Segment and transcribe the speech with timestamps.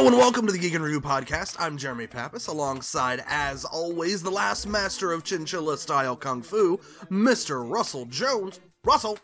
[0.00, 1.56] Hello and welcome to the Geek and Review podcast.
[1.58, 6.78] I'm Jeremy Pappas, alongside, as always, the last master of chinchilla style kung fu,
[7.10, 7.70] Mr.
[7.70, 8.60] Russell Jones.
[8.82, 9.18] Russell.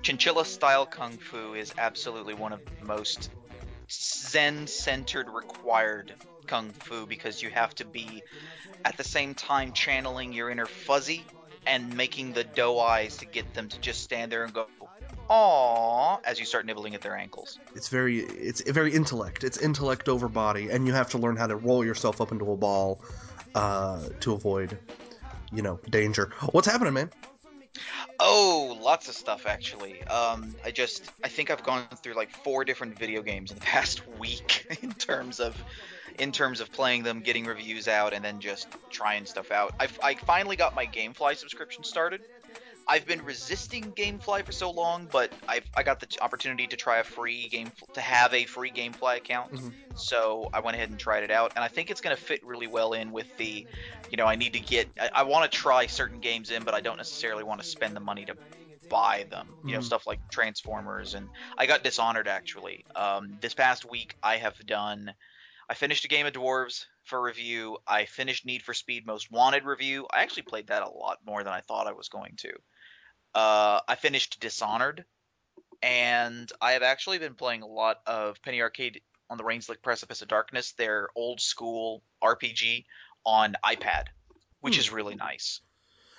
[0.00, 3.28] Chinchilla style kung fu is absolutely one of the most
[3.90, 6.14] Zen centered required
[6.46, 8.22] kung fu because you have to be
[8.86, 11.26] at the same time channeling your inner fuzzy
[11.66, 14.66] and making the doe eyes to get them to just stand there and go
[15.30, 17.60] Aww, as you start nibbling at their ankles.
[17.76, 19.44] It's very, it's very intellect.
[19.44, 22.50] It's intellect over body, and you have to learn how to roll yourself up into
[22.50, 23.00] a ball
[23.54, 24.76] uh, to avoid,
[25.52, 26.32] you know, danger.
[26.50, 27.10] What's happening, man?
[28.18, 30.02] Oh, lots of stuff actually.
[30.04, 33.64] Um, I just, I think I've gone through like four different video games in the
[33.64, 35.56] past week in terms of,
[36.18, 39.74] in terms of playing them, getting reviews out, and then just trying stuff out.
[39.78, 42.20] I, I finally got my GameFly subscription started.
[42.86, 46.98] I've been resisting GameFly for so long, but I've I got the opportunity to try
[46.98, 49.68] a free game to have a free GameFly account, mm-hmm.
[49.96, 52.44] so I went ahead and tried it out, and I think it's going to fit
[52.44, 53.66] really well in with the,
[54.10, 56.74] you know, I need to get I, I want to try certain games in, but
[56.74, 58.36] I don't necessarily want to spend the money to
[58.88, 59.46] buy them.
[59.48, 59.74] You mm-hmm.
[59.74, 62.84] know, stuff like Transformers, and I got Dishonored actually.
[62.96, 65.14] Um, this past week, I have done.
[65.70, 67.78] I finished a game of Dwarves for review.
[67.86, 70.08] I finished Need for Speed Most Wanted review.
[70.12, 72.50] I actually played that a lot more than I thought I was going to.
[73.36, 75.04] Uh, I finished Dishonored,
[75.80, 79.00] and I have actually been playing a lot of Penny Arcade
[79.30, 82.86] on the Rainslick Precipice of Darkness, their old school RPG
[83.24, 84.06] on iPad,
[84.58, 84.80] which hmm.
[84.80, 85.60] is really nice.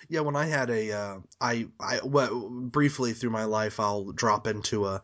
[0.07, 4.47] Yeah, when I had a, uh, I, I, well, briefly through my life, I'll drop
[4.47, 5.01] into a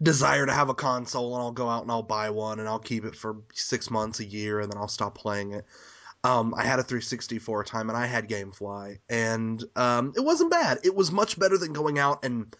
[0.00, 2.78] desire to have a console, and I'll go out and I'll buy one, and I'll
[2.78, 5.64] keep it for six months, a year, and then I'll stop playing it.
[6.24, 10.20] Um, I had a 360 for a time, and I had GameFly, and um, it
[10.20, 10.78] wasn't bad.
[10.84, 12.54] It was much better than going out and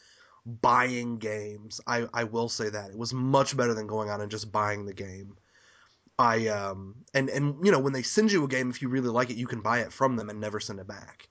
[0.45, 1.81] buying games.
[1.87, 4.85] I, I will say that it was much better than going out and just buying
[4.85, 5.37] the game.
[6.19, 9.09] I um and and you know when they send you a game, if you really
[9.09, 11.29] like it, you can buy it from them and never send it back.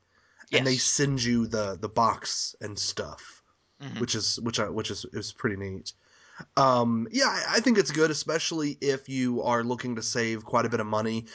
[0.50, 0.60] Yes.
[0.60, 3.41] And they send you the the box and stuff,
[3.82, 4.00] mm-hmm.
[4.00, 5.94] which is which I, which is is pretty neat.
[6.58, 10.66] Um, yeah, I, I think it's good, especially if you are looking to save quite
[10.66, 11.26] a bit of money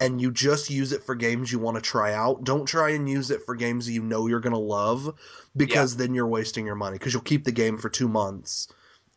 [0.00, 2.44] and you just use it for games you want to try out.
[2.44, 5.14] Don't try and use it for games you know you're going to love
[5.56, 5.98] because yeah.
[5.98, 8.68] then you're wasting your money because you'll keep the game for 2 months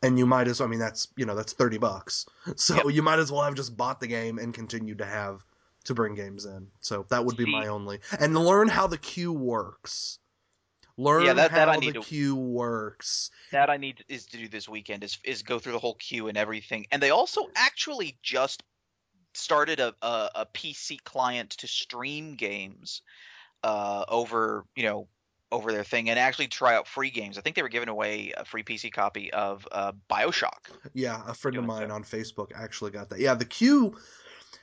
[0.01, 2.25] and you might as well, I mean that's, you know, that's 30 bucks.
[2.55, 2.85] So yep.
[2.91, 5.45] you might as well have just bought the game and continued to have
[5.85, 6.67] to bring games in.
[6.81, 7.99] So that would be my only.
[8.19, 10.19] And learn how the queue works.
[10.99, 13.31] Learn yeah, that, how that I need the to, queue works.
[13.53, 16.27] That I need is to do this weekend is is go through the whole queue
[16.27, 16.87] and everything.
[16.91, 18.63] And they also actually just
[19.33, 23.01] started a, a, a PC client to stream games
[23.63, 25.07] uh, over you know
[25.53, 27.37] over their thing and actually try out free games.
[27.37, 30.69] I think they were giving away a free PC copy of uh, Bioshock.
[30.93, 33.19] Yeah, a friend of mine on Facebook actually got that.
[33.21, 33.95] Yeah, the queue.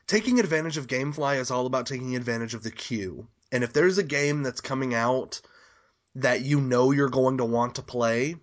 [0.07, 3.27] Taking advantage of GameFly is all about taking advantage of the queue.
[3.51, 5.41] And if there's a game that's coming out
[6.17, 8.37] that you know you're going to want to play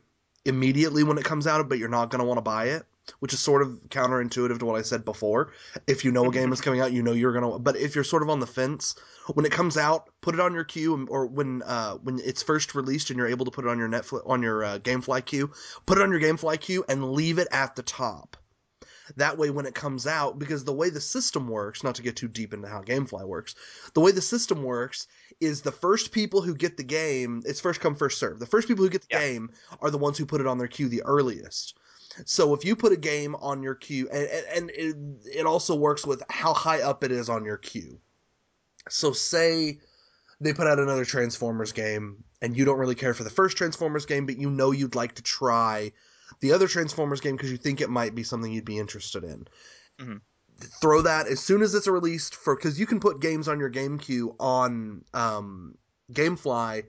[0.46, 2.84] immediately when it comes out, but you're not going to want to buy it,
[3.20, 5.54] which is sort of counterintuitive to what I said before.
[5.88, 7.60] If you know a game is coming out, you know you're gonna.
[7.60, 8.96] But if you're sort of on the fence
[9.34, 12.76] when it comes out, put it on your queue, or when uh, when it's first
[12.76, 15.52] released and you're able to put it on your Netflix on your uh, GameFly queue,
[15.86, 18.38] put it on your GameFly queue and leave it at the top.
[19.18, 22.16] That way, when it comes out, because the way the system works, not to get
[22.16, 23.54] too deep into how GameFly works,
[23.94, 25.08] the way the system works
[25.40, 28.40] is the first people who get the game, it's first come, first serve.
[28.40, 29.20] The first people who get the yeah.
[29.20, 29.52] game
[29.82, 31.78] are the ones who put it on their queue the earliest.
[32.26, 34.96] So if you put a game on your queue, and, and it,
[35.40, 38.00] it also works with how high up it is on your queue.
[38.90, 39.80] So say
[40.40, 44.06] they put out another Transformers game, and you don't really care for the first Transformers
[44.06, 45.92] game, but you know you'd like to try
[46.40, 49.48] the other Transformers game because you think it might be something you'd be interested in.
[50.00, 50.18] Mm-hmm.
[50.60, 53.70] Throw that as soon as it's released for because you can put games on your
[53.70, 55.76] game queue on um,
[56.12, 56.84] GameFly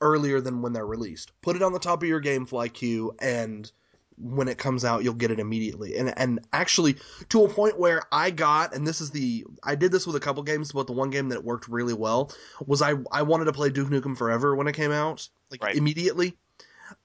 [0.00, 1.32] earlier than when they're released.
[1.40, 3.70] Put it on the top of your GameFly queue and
[4.18, 6.96] when it comes out you'll get it immediately and and actually
[7.28, 10.20] to a point where i got and this is the i did this with a
[10.20, 12.32] couple games but the one game that worked really well
[12.66, 15.76] was i i wanted to play duke nukem forever when it came out like right.
[15.76, 16.34] immediately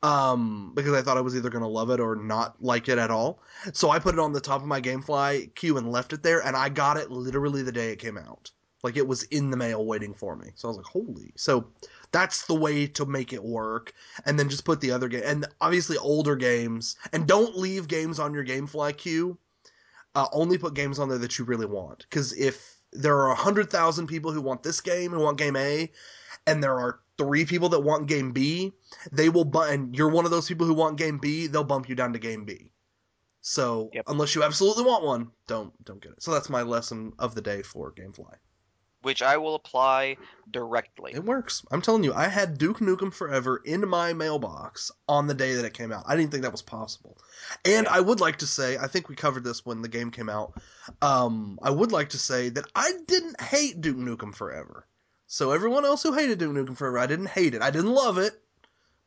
[0.04, 2.98] um because i thought i was either going to love it or not like it
[2.98, 3.42] at all
[3.74, 6.46] so i put it on the top of my gamefly queue and left it there
[6.46, 8.52] and i got it literally the day it came out
[8.84, 11.68] like it was in the mail waiting for me so i was like holy so
[12.12, 13.94] that's the way to make it work.
[14.26, 18.20] And then just put the other game and obviously older games and don't leave games
[18.20, 19.38] on your GameFly queue.
[20.14, 22.00] Uh, only put games on there that you really want.
[22.10, 25.56] Because if there are a hundred thousand people who want this game and want game
[25.56, 25.90] A,
[26.46, 28.74] and there are three people that want game B,
[29.12, 31.88] they will bu- and you're one of those people who want game B, they'll bump
[31.90, 32.72] you down to game B.
[33.42, 34.06] So Yep.
[34.08, 36.22] unless you absolutely want one, don't don't get it.
[36.24, 38.36] So that's my lesson of the day for GameFly.
[39.04, 40.16] which I will apply
[40.52, 41.12] directly.
[41.16, 41.66] It works.
[41.72, 45.66] I'm telling you, I had Duke Nukem Forever in my mailbox on the day that
[45.66, 46.04] it came out.
[46.08, 47.18] I didn't think that was possible.
[47.66, 50.30] And I would like to say, I think we covered this when the game came
[50.30, 50.62] out.
[51.02, 54.86] Um, I would like to say that I didn't hate Duke Nukem Forever.
[55.32, 57.62] So everyone else who hated Duke Nukem Forever, I didn't hate it.
[57.62, 58.34] I didn't love it,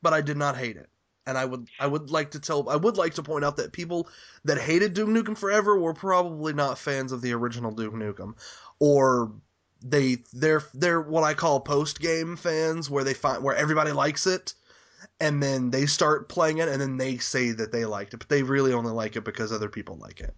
[0.00, 0.88] but I did not hate it.
[1.26, 3.72] And I would I would like to tell I would like to point out that
[3.72, 4.08] people
[4.42, 8.36] that hated Duke Nukem Forever were probably not fans of the original Duke Nukem
[8.78, 9.32] or
[9.82, 14.26] they they're they're what I call post game fans where they find where everybody likes
[14.26, 14.54] it
[15.20, 18.30] and then they start playing it and then they say that they liked it but
[18.30, 20.34] they really only like it because other people like it.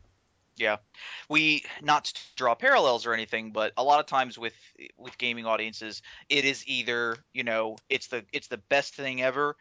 [1.28, 4.54] We not to draw parallels or anything but a lot of times with
[4.96, 9.56] with gaming audiences it is either you know it's the it's the best thing ever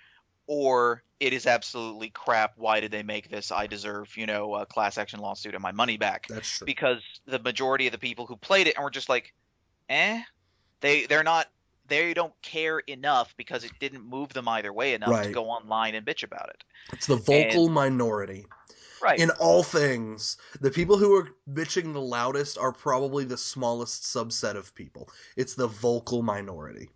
[0.48, 2.54] or it is absolutely crap.
[2.58, 3.52] Why did they make this?
[3.52, 6.28] I deserve you know a class action lawsuit and my money back.
[6.28, 6.66] That's true.
[6.66, 9.34] because the majority of the people who played it and were just like
[9.90, 10.22] eh?
[10.82, 11.48] They they're not
[11.88, 15.96] they don't care enough because it didn't move them either way enough to go online
[15.96, 18.46] and bitch about it It's the vocal minority.
[19.02, 24.04] right In all things, the people who are bitching the loudest are probably the smallest
[24.04, 25.10] subset of people.
[25.36, 26.90] It's the vocal minority.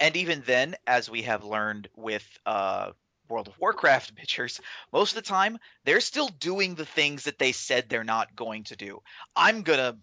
[0.00, 2.92] And even then, as we have learned with uh,
[3.28, 4.60] World of Warcraft bitchers,
[4.92, 8.64] most of the time they're still doing the things that they said they're not going
[8.64, 9.02] to do.
[9.34, 9.96] I'm gonna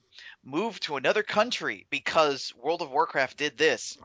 [0.43, 3.97] move to another country because World of Warcraft did this.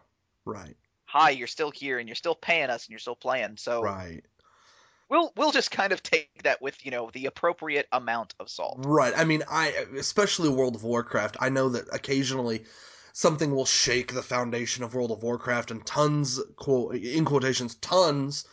[0.44, 0.76] Right.
[1.06, 3.56] Hi, you're still here and you're still paying us and you're still playing.
[3.56, 4.24] So Right.
[5.08, 8.80] we'll we'll just kind of take that with you know the appropriate amount of salt.
[8.80, 9.14] Right.
[9.16, 11.36] I mean, I especially World of Warcraft.
[11.40, 12.64] I know that occasionally
[13.12, 18.44] something will shake the foundation of World of Warcraft, and tons, quote in quotations, tons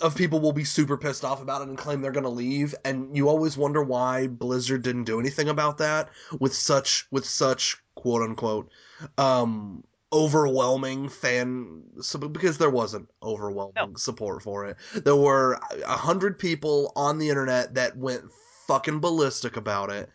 [0.00, 2.74] of people will be super pissed off about it and claim they're going to leave.
[2.84, 7.76] And you always wonder why Blizzard didn't do anything about that with such with such
[7.94, 8.70] quote unquote
[9.18, 16.38] um overwhelming fan so because there wasn't overwhelming support for it there were a hundred
[16.38, 18.22] people on the internet that went
[18.66, 20.10] fucking ballistic about it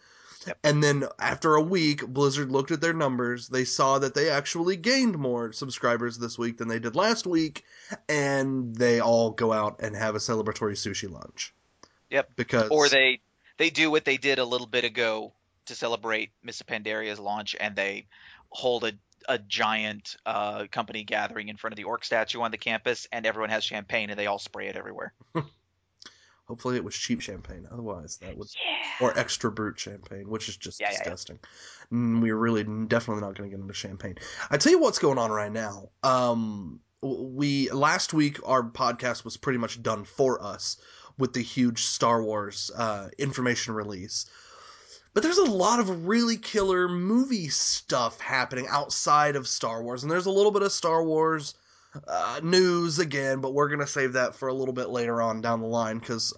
[0.47, 0.57] Yep.
[0.63, 4.77] and then after a week blizzard looked at their numbers they saw that they actually
[4.77, 7.63] gained more subscribers this week than they did last week
[8.07, 11.53] and they all go out and have a celebratory sushi lunch
[12.09, 12.29] Yep.
[12.37, 13.19] because Or they
[13.57, 15.33] they do what they did a little bit ago
[15.65, 18.05] to celebrate Mists of Pandaria's launch, and they
[18.49, 18.93] hold a
[19.27, 23.25] a giant uh, company gathering in front of the orc statue on the campus, and
[23.25, 25.11] everyone has champagne, and they all spray it everywhere.
[26.47, 29.05] hopefully it was cheap champagne otherwise that would Yeah.
[29.07, 31.03] or extra brut champagne, which is just Yeah, yeah, yeah.
[31.03, 31.39] disgusting.
[31.91, 34.15] Mm, We're really definitely not going to get into champagne.
[34.49, 35.89] I tell you what's going on right now.
[36.03, 40.77] Um, we last week our podcast was pretty much done for us
[41.17, 44.25] with the huge Star Wars uh, information release.
[45.13, 50.11] But there's a lot of really killer movie stuff happening outside of Star Wars, and
[50.11, 51.55] there's a little bit of Star Wars
[52.07, 55.61] uh, news again, but we're gonna save that for a little bit later on down
[55.61, 56.33] the line because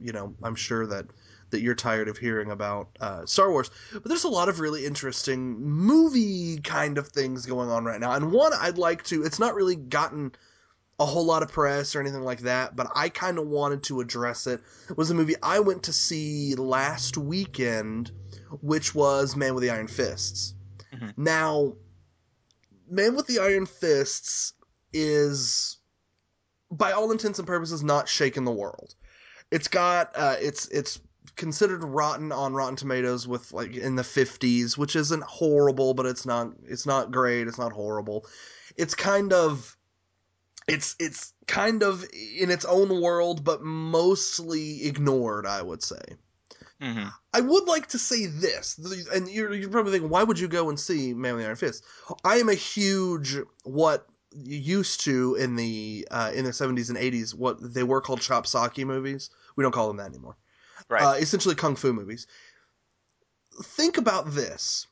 [0.00, 1.06] you know I'm sure that
[1.50, 3.70] that you're tired of hearing about uh, Star Wars.
[3.92, 8.12] But there's a lot of really interesting movie kind of things going on right now,
[8.12, 9.22] and one I'd like to.
[9.24, 10.32] It's not really gotten
[11.00, 14.00] a whole lot of press or anything like that, but I kind of wanted to
[14.00, 14.60] address it.
[14.88, 18.12] It was a movie I went to see last weekend,
[18.60, 20.54] which was Man with the Iron Fists.
[20.94, 21.12] Mhm.
[21.16, 21.74] Now,
[22.88, 24.52] Man with the Iron Fists
[24.94, 25.76] is,
[26.70, 28.94] by all intents and purposes, not shaking the world.
[29.50, 31.00] It's got uh, it's it's
[31.36, 36.24] considered rotten on Rotten Tomatoes with like in the 50s, which isn't horrible, but it's
[36.24, 37.46] not it's not great.
[37.48, 38.26] It's not horrible.
[38.76, 39.76] It's kind of
[40.66, 45.46] it's it's kind of in its own world, but mostly ignored.
[45.46, 46.02] I would say.
[46.80, 48.78] hmm I would like to say this,
[49.12, 51.56] and you're, you're probably thinking, why would you go and see Man with the Iron
[51.56, 51.84] Fist?
[52.22, 54.06] I am a huge what
[54.42, 58.84] used to in the uh, in the 70s and 80s what they were called chopsocky
[58.84, 59.30] movies.
[59.56, 60.36] We don't call them that anymore.
[60.88, 61.02] Right.
[61.02, 62.26] Uh, essentially kung fu movies.
[63.62, 64.86] Think about this: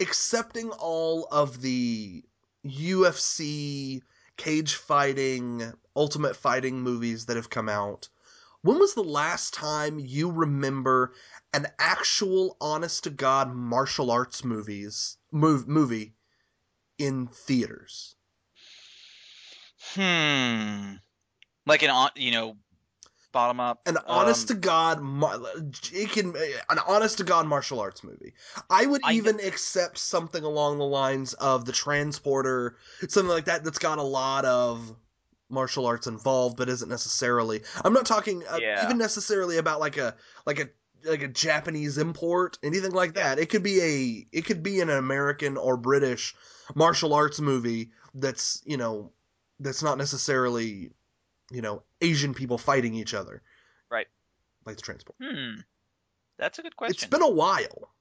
[0.00, 2.24] accepting all of the
[2.66, 4.02] UFC
[4.36, 8.08] cage fighting, ultimate fighting movies that have come out.
[8.62, 11.12] When was the last time you remember
[11.52, 16.14] an actual honest to god martial arts movies move, movie
[16.98, 18.16] in theaters?
[19.94, 20.94] Hmm.
[21.66, 22.56] Like an on, you know,
[23.32, 23.82] bottom up.
[23.86, 25.00] An um, honest to god
[25.92, 26.34] it can
[26.68, 28.34] an honest to god martial arts movie.
[28.70, 32.76] I would I even accept something along the lines of the transporter,
[33.08, 34.94] something like that that's got a lot of
[35.50, 37.62] martial arts involved, but isn't necessarily.
[37.84, 38.84] I'm not talking uh, Yeah.
[38.84, 40.14] even necessarily about like a
[40.46, 40.68] like a
[41.04, 43.38] like a Japanese import, anything like that.
[43.38, 46.34] It could be a it could be an American or British
[46.74, 49.12] martial arts movie that's you know
[49.60, 50.90] that's not necessarily
[51.50, 53.42] you know Asian people fighting each other.
[53.90, 54.06] Right.
[54.64, 55.16] Like the transport.
[55.22, 55.60] Hmm.
[56.38, 56.94] That's a good question.
[56.94, 57.94] It's been a while.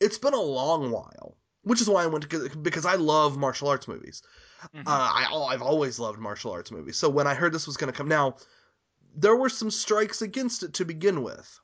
[0.00, 3.68] It's been a long while, which is why I went to because I love martial
[3.68, 4.22] arts movies.
[4.74, 4.86] Mhm.
[4.86, 6.96] Uh, I I've always loved martial arts movies.
[6.96, 8.36] So when I heard this was going to come now,
[9.14, 11.60] there were some strikes against it to begin with.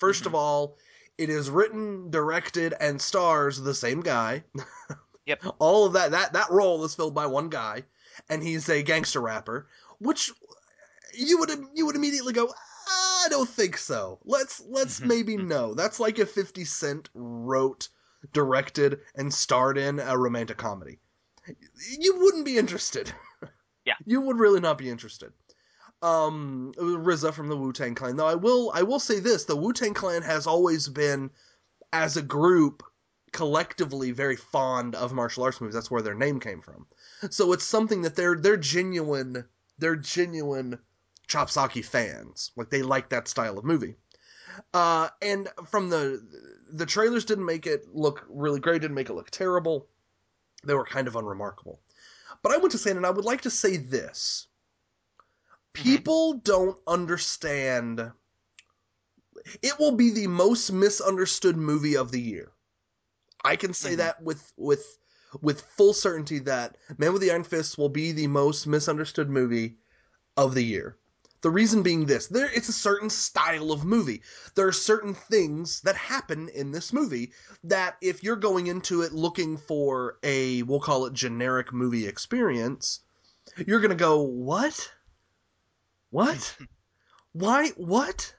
[0.00, 0.26] 1st Mhm.
[0.26, 0.78] of all,
[1.18, 4.44] it is written, directed, and stars the same guy.
[5.26, 5.44] Yep.
[5.58, 7.84] All of that that that role is filled by one guy,
[8.28, 9.66] and he's a gangster rapper,
[9.98, 10.30] which
[11.14, 12.52] you would you would immediately go,
[12.88, 14.18] I don't think so.
[14.24, 15.06] Let's let's Mhm.
[15.06, 15.74] maybe no.
[15.74, 17.88] That's like if 50 Cent wrote,
[18.32, 20.98] directed, and starred in a romantic comedy.
[21.98, 23.12] You wouldn't be interested.
[23.86, 23.96] Yeah.
[24.06, 25.30] You would really not be interested.
[26.00, 28.16] Um RZA from the Wu-Tang Clan.
[28.16, 31.30] Though I will I will say this, the Wu-Tang Clan has always been
[31.92, 32.82] as a group
[33.34, 35.74] collectively very fond of martial arts movies.
[35.74, 36.86] That's where their name came from.
[37.30, 39.44] So it's something that they're they're genuine
[39.78, 40.78] they're genuine
[41.28, 42.52] Chopsocky fans.
[42.56, 43.96] Like they like that style of movie.
[44.72, 46.24] Uh, and from the
[46.70, 49.88] the trailers didn't make it look really great, didn't make it look terrible.
[50.62, 51.80] They were kind of unremarkable.
[52.40, 54.46] But I went to say, and I would like to say this:
[55.72, 58.12] people don't understand.
[59.60, 62.52] It will be the most misunderstood movie of the year.
[63.44, 63.98] I can say Mhm.
[63.98, 64.98] that with with
[65.40, 69.78] with full certainty that Man with the Iron Fist will be the most misunderstood movie
[70.36, 70.96] of the year.
[71.42, 74.22] The reason being this, there it's a certain style of movie.
[74.54, 77.32] There are certain things that happen in this movie
[77.64, 83.00] that if you're going into it looking for a we'll call it generic movie experience,
[83.66, 84.90] you're going to go, "What?
[86.10, 86.56] What?
[87.32, 88.34] Why what?"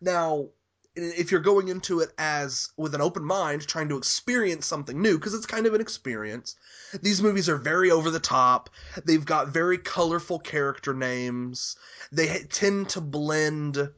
[0.00, 0.48] Now,
[0.94, 5.16] if you're going into it as with an open mind trying to experience something new
[5.16, 6.56] because it's kind of an experience.
[7.00, 8.68] These movies are very over the top.
[9.04, 11.76] They've got very colorful character names.
[12.10, 13.90] They tend to blend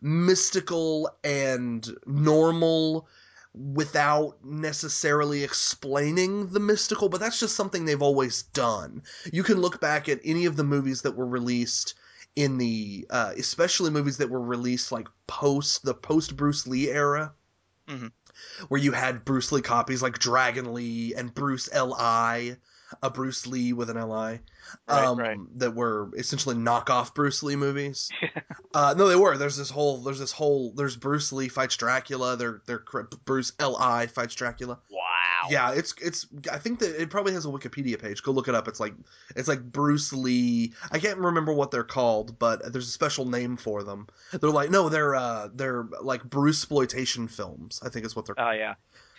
[0.00, 3.06] mystical and normal
[3.52, 9.02] without necessarily explaining the mystical but that's just something they've always done.
[9.32, 11.94] You can look back at any of the movies that were released
[12.36, 17.32] in the uh, especially movies that were released like post the post Bruce Lee era,
[17.88, 18.12] Mhm.
[18.68, 22.56] where you had Bruce Lee copies like Dragon Lee and Bruce L I,
[23.02, 24.40] a Bruce Lee with an L I,
[24.88, 25.38] Right, um, right.
[25.56, 28.08] that were essentially knockoff Bruce Lee movies.
[28.74, 29.36] uh, no, they were.
[29.36, 29.98] There's this whole.
[30.02, 30.72] There's this whole.
[30.72, 32.36] There's Bruce Lee fights Dracula.
[32.36, 32.84] They're they're
[33.24, 34.78] Bruce L I fights Dracula.
[34.90, 34.98] Wow.
[35.48, 36.26] Yeah, it's it's.
[36.50, 38.22] I think that it probably has a Wikipedia page.
[38.22, 38.68] Go look it up.
[38.68, 38.94] It's like
[39.36, 40.72] it's like Bruce Lee.
[40.90, 44.06] I can't remember what they're called, but there's a special name for them.
[44.32, 47.80] They're like no, they're uh they're like Bruce exploitation films.
[47.84, 48.38] I think is what they're.
[48.38, 48.74] Oh yeah.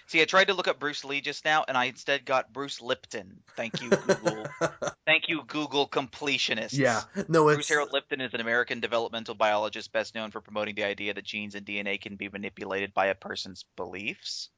[0.08, 2.82] See, I tried to look up Bruce Lee just now, and I instead got Bruce
[2.82, 3.42] Lipton.
[3.56, 4.46] Thank you, Google.
[5.06, 6.78] Thank you, Google completionists.
[6.78, 10.76] yeah, no, it's Bruce Harold Lipton is an American developmental biologist best known for promoting
[10.76, 14.50] the idea that genes and DNA can be manipulated by a person's beliefs.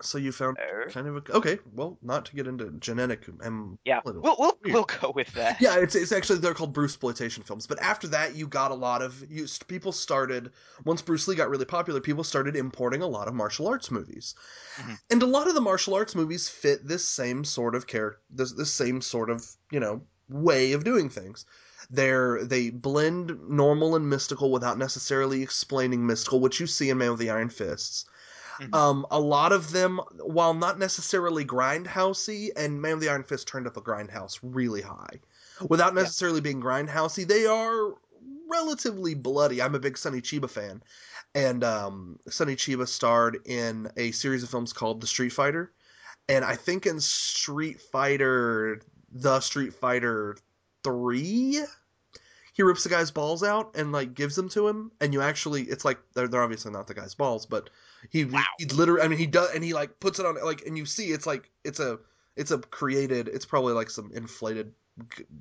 [0.00, 0.88] So you found Oh.
[0.90, 1.58] kind of a, okay.
[1.72, 5.56] Well, not to get into genetic and Yeah, we'll we'll, we'll go with that.
[5.60, 7.66] Yeah, it's it's actually they're called Bruce exploitation films.
[7.66, 10.52] But after that, you got a lot of you people started
[10.84, 12.00] once Bruce Lee got really popular.
[12.00, 14.34] People started importing a lot of martial arts movies,
[14.76, 14.98] Mhm.
[15.10, 18.52] and a lot of the martial arts movies fit this same sort of character, this
[18.52, 21.44] this same sort of you know way of doing things.
[21.90, 27.10] They're they blend normal and mystical without necessarily explaining mystical, which you see in Man
[27.10, 28.04] with the Iron Fists.
[28.60, 28.74] Mhm.
[28.74, 33.46] Um, a lot of them, while not necessarily grindhousey, and Man with the Iron Fist
[33.48, 35.20] turned up a grindhouse really high,
[35.68, 36.02] without Yeah.
[36.02, 37.94] necessarily being grindhousey, they are
[38.50, 39.62] relatively bloody.
[39.62, 40.82] I'm a big Sonny Chiba fan,
[41.34, 45.72] and um, Sonny Chiba starred in a series of films called The Street Fighter,
[46.28, 48.80] and I think in Street Fighter,
[49.12, 50.36] the Street Fighter
[50.84, 51.60] three,
[52.58, 55.62] he rips the guy's balls out and like gives them to him, and you actually,
[55.64, 57.70] it's like they're, they're obviously not the guy's balls, but
[58.10, 58.42] he Wow.
[58.58, 60.86] he literally, I mean, he does, and he like puts it on like, and you
[60.86, 62.00] see it's like it's a
[62.36, 64.74] it's a created, it's probably like some inflated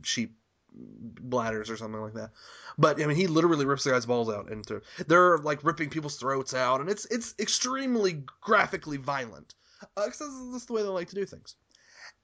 [0.03, 0.37] sheep
[0.73, 2.31] bladders or something like that.
[2.77, 5.89] But I mean, he literally rips the guy's balls out, and through- they're like ripping
[5.89, 9.55] people's throats out, and it's it's extremely graphically violent.
[9.95, 11.55] Uh, 'cause that's, that's the way they like to do things.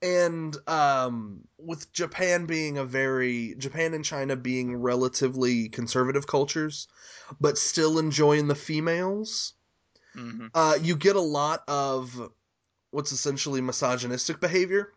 [0.04, 6.88] And um, with Japan being a very Japan and China being relatively conservative cultures,
[7.42, 9.54] but still enjoying the females,
[10.16, 12.32] hmm uh, you get a lot of
[12.92, 14.94] what's essentially misogynistic behavior.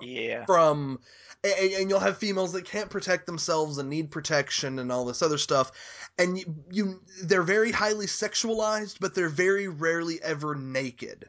[0.00, 0.46] Yeah.
[0.46, 1.00] from
[1.44, 5.22] and, and you'll have females that can't protect themselves and need protection and all this
[5.22, 5.72] other stuff
[6.18, 11.28] and you, you they're very highly sexualized but they're very rarely ever naked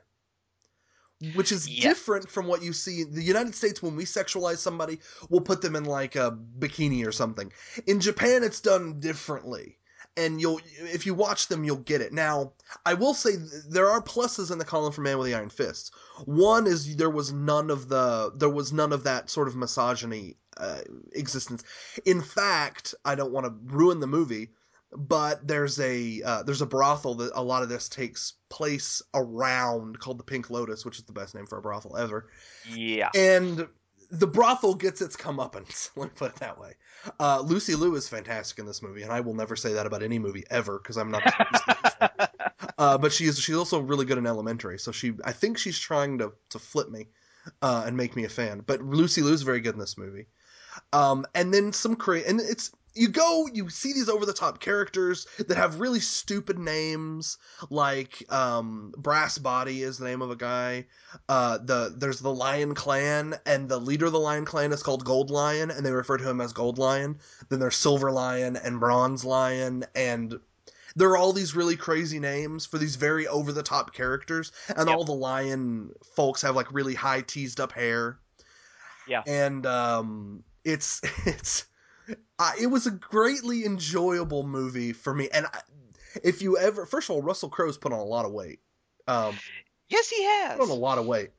[1.34, 5.00] which is different from what you see in the United States when we sexualize somebody
[5.30, 7.52] we'll put them in like a bikini or something.
[7.88, 9.78] In Japan it's done differently
[10.16, 12.14] and you'll if you watch them you'll get it.
[12.14, 12.54] Now
[12.86, 15.50] I will say th- there are pluses in the column for Man with the Iron
[15.50, 15.92] Fists.
[16.26, 20.38] One is there was none of the there was none of that sort of misogyny
[20.58, 20.82] uh,
[21.14, 21.64] existence.
[22.06, 24.50] In fact, I don't want to ruin the movie,
[24.96, 30.00] but there's a uh, there's a brothel that a lot of this takes place around
[30.00, 32.30] called the Pink Lotus, which is the best name for a brothel ever.
[32.74, 33.10] Yeah.
[33.16, 33.68] And
[34.10, 35.90] the brothel gets its comeuppance.
[35.96, 36.74] Let me put it that way.
[37.20, 40.04] Uh, Lucy Liu is fantastic in this movie, and I will never say that about
[40.04, 41.24] any movie ever because I'm not.
[41.26, 42.28] a Lucy Liu fan.
[42.78, 45.80] Uh, but she is she's also really good in Elementary, so she I think she's
[45.80, 47.08] trying to to flip me
[47.62, 48.64] uh, and make me a fan.
[48.66, 50.28] But Lucy Liu is very good in this movie.
[50.94, 54.60] Um, and then some cra and it's you go you see these over the top
[54.60, 57.38] characters that have really stupid names
[57.70, 60.86] like um, Brass Body is the name of a guy.
[61.30, 65.06] Uh, the there's the Lion Clan and the leader of the Lion Clan is called
[65.06, 67.18] Gold Lion and they refer to him as Gold Lion.
[67.50, 70.40] Then there's Silver Lion and Bronze Lion and
[70.96, 74.88] there are all these really crazy names for these very over the top characters, and
[74.90, 74.98] Yep.
[74.98, 78.18] all the lion folks have like really high teased up hair.
[79.08, 79.22] Yeah.
[79.28, 81.66] and um, it's it's
[82.40, 85.30] uh, it was a greatly enjoyable movie for me.
[85.34, 85.62] And I,
[86.24, 88.60] if you ever, first of all, Russell Crowe's put on a lot of weight.
[89.08, 89.38] Um,
[89.90, 90.58] Yes, he has.
[90.58, 91.30] put on a lot of weight.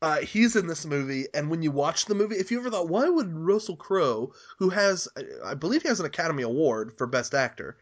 [0.00, 2.88] Uh, he's in this movie, and when you watch the movie, if you ever thought,
[2.88, 5.06] why would Russell Crowe, who has,
[5.44, 7.76] I believe, he has an Academy Award for Best Actor,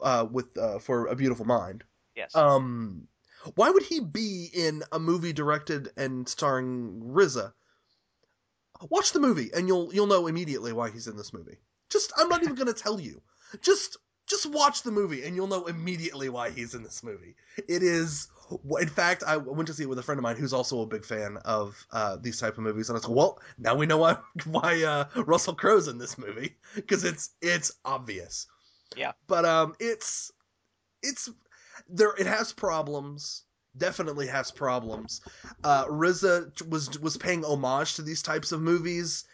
[0.00, 1.82] uh, with uh, for A Beautiful Mind,
[2.14, 2.36] Yes.
[2.36, 3.08] um,
[3.56, 7.52] why would he be in a movie directed and starring RZA?
[8.88, 11.58] Watch the movie, and you'll you'll know immediately why he's in this movie.
[11.90, 13.20] Just, I'm not even gonna tell you.
[13.60, 17.34] Just just watch the movie, and you'll know immediately why he's in this movie.
[17.68, 18.28] It is
[18.80, 20.86] in fact, I went to see it with a friend of mine who's also a
[20.86, 23.86] big fan of uh, these type of movies, and I was like, "Well, now we
[23.86, 28.46] know why why uh, Russell Crowe's in this movie because it's it's obvious."
[28.96, 29.12] Yeah.
[29.28, 30.32] but um, it's
[31.02, 31.30] it's
[31.88, 32.14] there.
[32.18, 33.44] It has problems.
[33.76, 35.20] Definitely has problems.
[35.62, 39.24] Uh, RZA was was paying homage to these types of movies,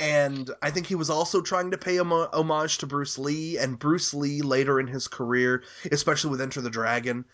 [0.00, 3.58] and I think he was also trying to pay homage to Bruce Lee.
[3.58, 7.24] And Bruce Lee later in his career, especially with Enter the Dragon,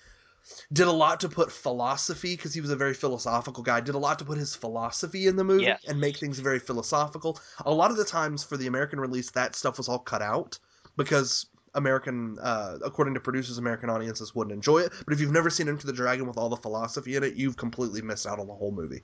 [0.73, 3.81] did a lot to put philosophy because he was a very philosophical guy.
[3.81, 5.85] Did a lot to put his philosophy in the movie Yes.
[5.87, 7.39] and make things very philosophical.
[7.65, 10.59] A lot of the times for the American release, that stuff was all cut out
[10.97, 14.93] because American, uh, according to producers, American audiences wouldn't enjoy it.
[15.05, 17.57] But if you've never seen Enter the Dragon with all the philosophy in it, you've
[17.57, 19.03] completely missed out on the whole movie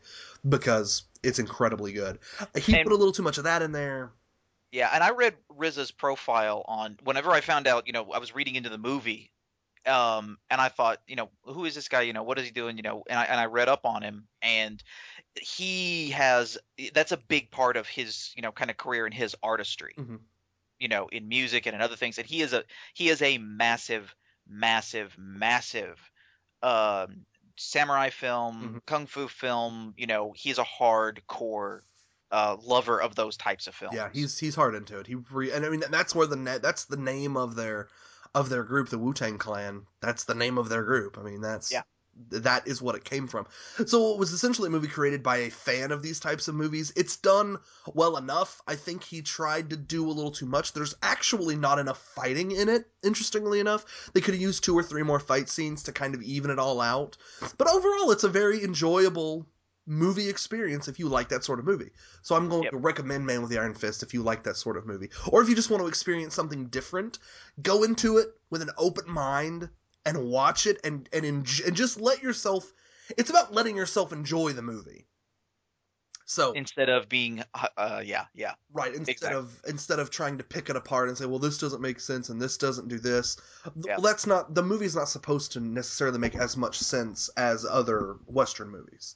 [0.48, 2.18] because it's incredibly good.
[2.57, 4.12] He And- put a little too much of that in there.
[4.72, 8.35] Yeah, and I read RZA's profile on whenever I found out, you know, I was
[8.35, 9.31] reading into the movie,
[9.87, 12.02] um, and I thought, you know, who is this guy?
[12.02, 12.76] You know, what is he doing?
[12.76, 14.83] You know, and I and I read up on him, and
[15.40, 16.59] he has
[16.92, 20.18] that's a big part of his, you know, kind of career and his artistry, Mhm.
[20.78, 22.18] You know, in music and in other things.
[22.18, 24.14] And he is a he is a massive,
[24.48, 25.98] massive, massive
[26.62, 28.86] um, samurai film, Mhm.
[28.86, 29.94] kung fu film.
[29.96, 31.80] You know, he's a hardcore
[32.30, 33.96] uh, lover of those types of films.
[33.96, 35.06] Yeah, he's he's hard into it.
[35.06, 37.88] He re- and I mean that's where the net that's the name of their
[38.34, 39.86] of their group, the Wu Tang Clan.
[40.00, 41.18] That's the name of their group.
[41.18, 41.82] I mean that's Yeah.
[42.31, 43.46] That is what it came from.
[43.87, 46.92] So it was essentially a movie created by a fan of these types of movies.
[46.96, 47.59] It's done
[47.94, 48.61] well enough.
[48.66, 50.72] I think he tried to do a little too much.
[50.72, 52.87] There's actually not enough fighting in it.
[53.05, 56.22] Interestingly enough, they could have used two or three more fight scenes to kind of
[56.22, 57.16] even it all out.
[57.59, 59.46] But overall, it's a very enjoyable
[59.87, 61.90] movie experience if you like that sort of movie.
[62.22, 62.72] So I'm going Yep.
[62.72, 65.11] to recommend Man with the Iron Fist if you like that sort of movie.
[65.29, 67.18] Or if you just want to experience something different,
[67.62, 69.68] go into it with an open mind
[70.07, 72.73] and watch it and and, enj- and just let yourself
[73.19, 75.07] it's about letting yourself enjoy the movie.
[76.29, 79.38] So instead of being uh, uh yeah yeah right instead exactly.
[79.38, 82.31] of instead of trying to pick it apart and say well this doesn't make sense
[82.31, 83.37] and this doesn't do this
[83.85, 83.99] Yeah.
[84.03, 88.71] that's not the movie's not supposed to necessarily make as much sense as other western
[88.71, 89.14] movies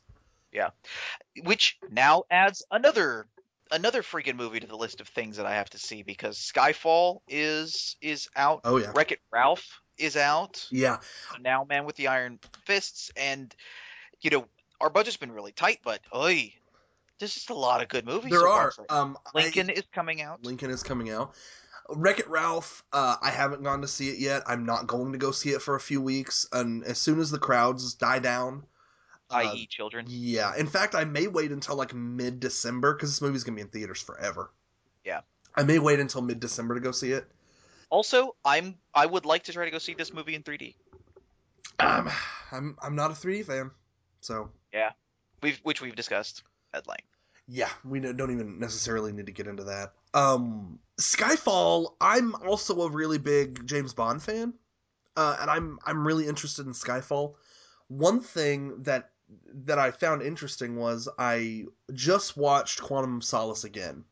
[0.52, 0.70] Yeah,
[1.42, 3.26] which now adds another
[3.72, 7.22] another freaking movie to the list of things that I have to see because Skyfall
[7.28, 10.98] is is out oh yeah Wreck It Ralph is out yeah
[11.40, 13.54] now Man with the Iron Fists and
[14.20, 14.46] you know
[14.80, 16.52] our budget's been really tight but oi
[17.18, 20.22] there's just a lot of good movies there so are um I- Lincoln is coming
[20.22, 21.34] out Lincoln is coming out.
[21.92, 24.44] Wreck It Ralph, uh, I haven't gone to see it yet.
[24.46, 27.32] I'm not going to go see it for a few weeks, and as soon as
[27.32, 28.64] the crowds die down,
[29.28, 30.06] Uh, i.e., children.
[30.08, 30.54] Yeah.
[30.56, 33.68] In fact, I may wait until like mid December because this movie's gonna be in
[33.68, 34.52] theaters forever.
[35.04, 35.22] Yeah.
[35.56, 37.26] I may wait until mid December to go see it.
[37.90, 40.74] Also, I'm I would like to try to go see this movie in 3D.
[41.80, 42.10] Um,
[42.52, 43.70] I'm I'm not a 3D fan,
[44.20, 44.50] so
[45.42, 47.08] We've which we've discussed at length.
[47.48, 49.92] yeah, we don't don't even necessarily need to get into that.
[50.14, 51.94] Um, Skyfall.
[52.00, 54.54] I'm also a really big James Bond fan,
[55.16, 57.34] uh, and I'm I'm really interested in Skyfall.
[57.88, 59.10] One thing that
[59.64, 64.04] that I found interesting was I just watched Quantum of Solace again,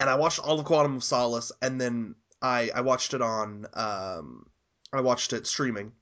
[0.00, 3.66] and I watched all of Quantum of Solace, and then I I watched it on
[3.74, 4.46] um
[4.92, 5.92] I watched it streaming,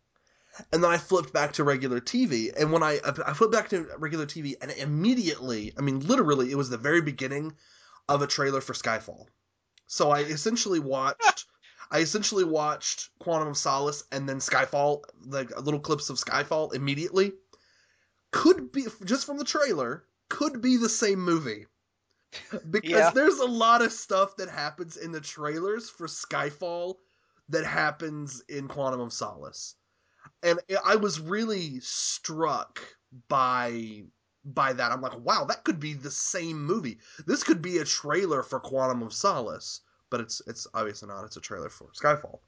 [0.72, 3.86] and then I flipped back to regular TV, and when I I flipped back to
[3.98, 7.54] regular TV, and immediately, I mean literally, it was the very beginning
[8.08, 9.26] of a trailer for Skyfall.
[9.86, 11.46] So I essentially watched.
[11.92, 17.32] I essentially watched Quantum of Solace and then Skyfall, like little clips of Skyfall immediately.
[18.30, 21.66] Could be just from the trailer, could be the same movie.
[22.70, 23.10] Because Yeah.
[23.10, 26.96] there's a lot of stuff that happens in the trailers for Skyfall
[27.48, 29.76] that happens in Quantum of Solace.
[30.42, 32.80] And I was really struck
[33.28, 34.04] by
[34.44, 34.90] by that.
[34.92, 36.98] I'm like, wow, that could be the same movie.
[37.26, 41.24] This could be a trailer for Quantum of Solace, but it's it's obviously not.
[41.24, 42.38] It's a trailer for Skyfall.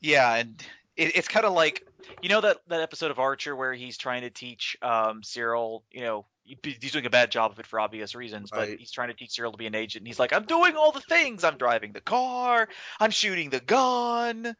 [0.00, 0.64] Yeah, and
[0.96, 1.86] it, it's kind of like
[2.22, 6.02] you know that that episode of Archer where he's trying to teach um, Cyril, you
[6.02, 6.26] know,
[6.62, 8.78] he's doing a bad job of it for obvious reasons, but Right.
[8.78, 10.92] he's trying to teach Cyril to be an agent, and he's like, I'm doing all
[10.92, 11.44] the things.
[11.44, 12.68] I'm driving the car.
[13.00, 14.56] I'm shooting the gun.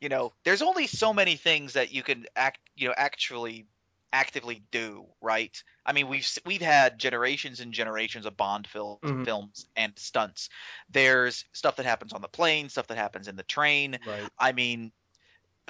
[0.00, 3.66] You know, there's only so many things that you can act, you know, actually
[4.12, 5.62] actively do, right?
[5.84, 9.24] I mean, we've we've had generations and generations of Bond fil- Mhm.
[9.24, 10.48] films and stunts.
[10.90, 13.98] There's stuff that happens on the plane, stuff that happens in the train.
[14.06, 14.30] Right.
[14.38, 14.92] I mean,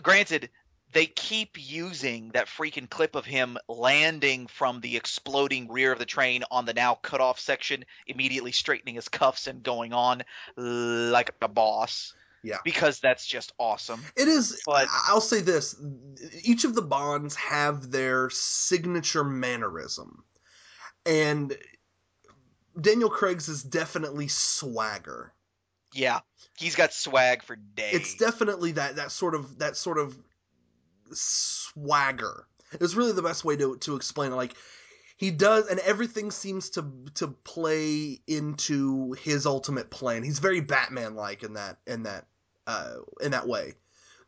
[0.02, 0.50] granted,
[0.92, 6.06] they keep using that freaking clip of him landing from the exploding rear of the
[6.06, 10.22] train on the now cut off section, immediately straightening his cuffs and going on
[10.56, 12.14] like a boss.
[12.42, 12.58] Yeah.
[12.64, 14.02] Because that's just awesome.
[14.16, 14.62] It is.
[14.64, 15.74] But- I'll say this:
[16.44, 20.22] each of the Bonds have their signature mannerism,
[21.04, 21.56] and
[22.80, 25.32] Daniel Craig's is definitely swagger.
[25.92, 26.20] Yeah.
[26.58, 27.94] He's got swag for days.
[27.94, 30.16] It's definitely that that sort of that sort of
[31.12, 32.46] swagger.
[32.72, 34.36] It's really the best way to to explain it.
[34.36, 34.54] Like
[35.16, 40.22] he does, and everything seems to to play into his ultimate plan.
[40.22, 42.26] He's very Batman like in that in that
[42.66, 43.74] uh, in that way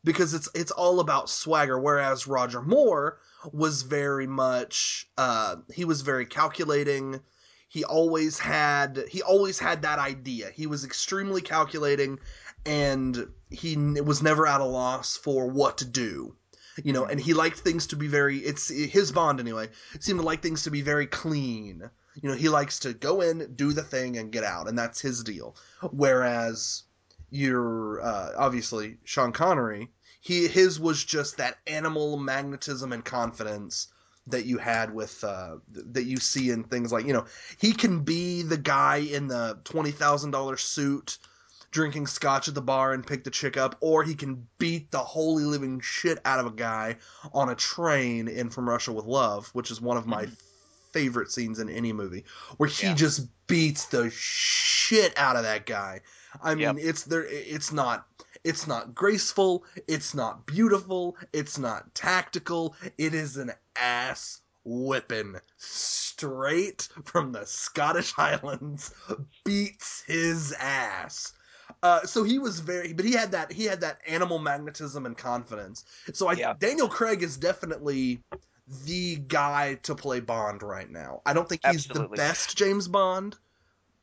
[0.04, 1.78] because it's it's all about swagger.
[1.78, 3.18] Whereas Roger Moore
[3.52, 7.20] was very much uh, he was very calculating.
[7.68, 10.50] He always had he always had that idea.
[10.50, 12.18] He was extremely calculating,
[12.64, 16.34] and he was never at a loss for what to do.
[16.84, 18.38] You know, and he liked things to be very.
[18.38, 19.68] It's his Bond anyway.
[20.00, 21.88] Seemed to like things to be very clean.
[22.20, 25.00] You know, he likes to go in, do the thing, and get out, and that's
[25.00, 25.56] his deal.
[25.92, 26.84] Whereas
[27.30, 29.88] you're uh, obviously Sean Connery.
[30.20, 33.88] He his was just that animal magnetism and confidence
[34.26, 37.26] that you had with uh, th- that you see in things like you know
[37.58, 41.18] he can be the guy in the twenty thousand dollar suit
[41.70, 44.98] drinking scotch at the bar and pick the chick up, or he can beat the
[44.98, 46.96] holy living shit out of a guy
[47.32, 50.34] on a train in From Russia with Love, which is one of my mm-hmm.
[50.92, 52.24] favorite scenes in any movie,
[52.56, 52.94] where he Yeah.
[52.94, 56.00] just beats the shit out of that guy.
[56.42, 56.76] I mean, Yep.
[56.78, 57.24] it's there.
[57.24, 58.06] It's not.
[58.44, 59.64] It's not graceful.
[59.88, 61.16] It's not beautiful.
[61.32, 62.76] It's not tactical.
[62.96, 68.94] It is an ass whipping straight from the Scottish Highlands.
[69.44, 71.32] Beats his ass.
[71.82, 75.16] Uh, so he was very, but he had that he had that animal magnetism and
[75.16, 75.84] confidence.
[76.12, 76.54] So I Yeah.
[76.58, 78.20] Daniel Craig is definitely
[78.84, 81.22] the guy to play Bond right now.
[81.24, 82.16] I don't think he's Absolutely.
[82.16, 83.36] the best James Bond,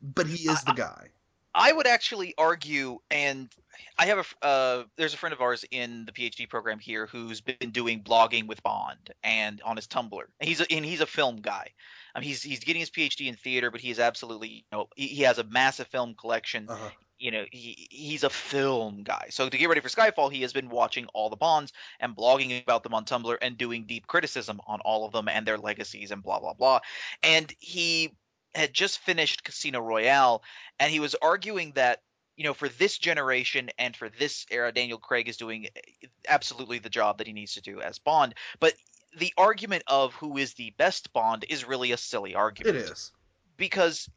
[0.02, 1.10] but he is the guy.
[1.58, 3.50] I would actually argue, and
[3.98, 7.40] I have a uh, there's a friend of ours in the PhD program here who's
[7.40, 10.22] been doing blogging with Bond and on his Tumblr.
[10.40, 11.72] And he's a, and he's a film guy.
[12.14, 14.90] I mean, he's he's getting his PhD in theater, but he is absolutely you know
[14.98, 16.68] he, he has a massive film collection.
[16.68, 16.90] Uh-huh.
[17.18, 19.28] You know, he he's a film guy.
[19.30, 22.62] So to get ready for Skyfall, he has been watching all the Bonds and blogging
[22.62, 26.12] about them on Tumblr and doing deep criticism on all of them and their legacies
[26.12, 26.80] and blah blah blah.
[27.24, 28.16] And he
[28.54, 30.42] had just finished Casino Royale
[30.80, 32.02] and he was arguing that
[32.36, 36.80] you know for this generation and for this era daniel craig is doing eh, absolutely
[36.80, 38.74] the job that he needs to do as bond but
[39.18, 43.12] the argument of who is the best bond is really a silly argument is.
[43.58, 44.10] because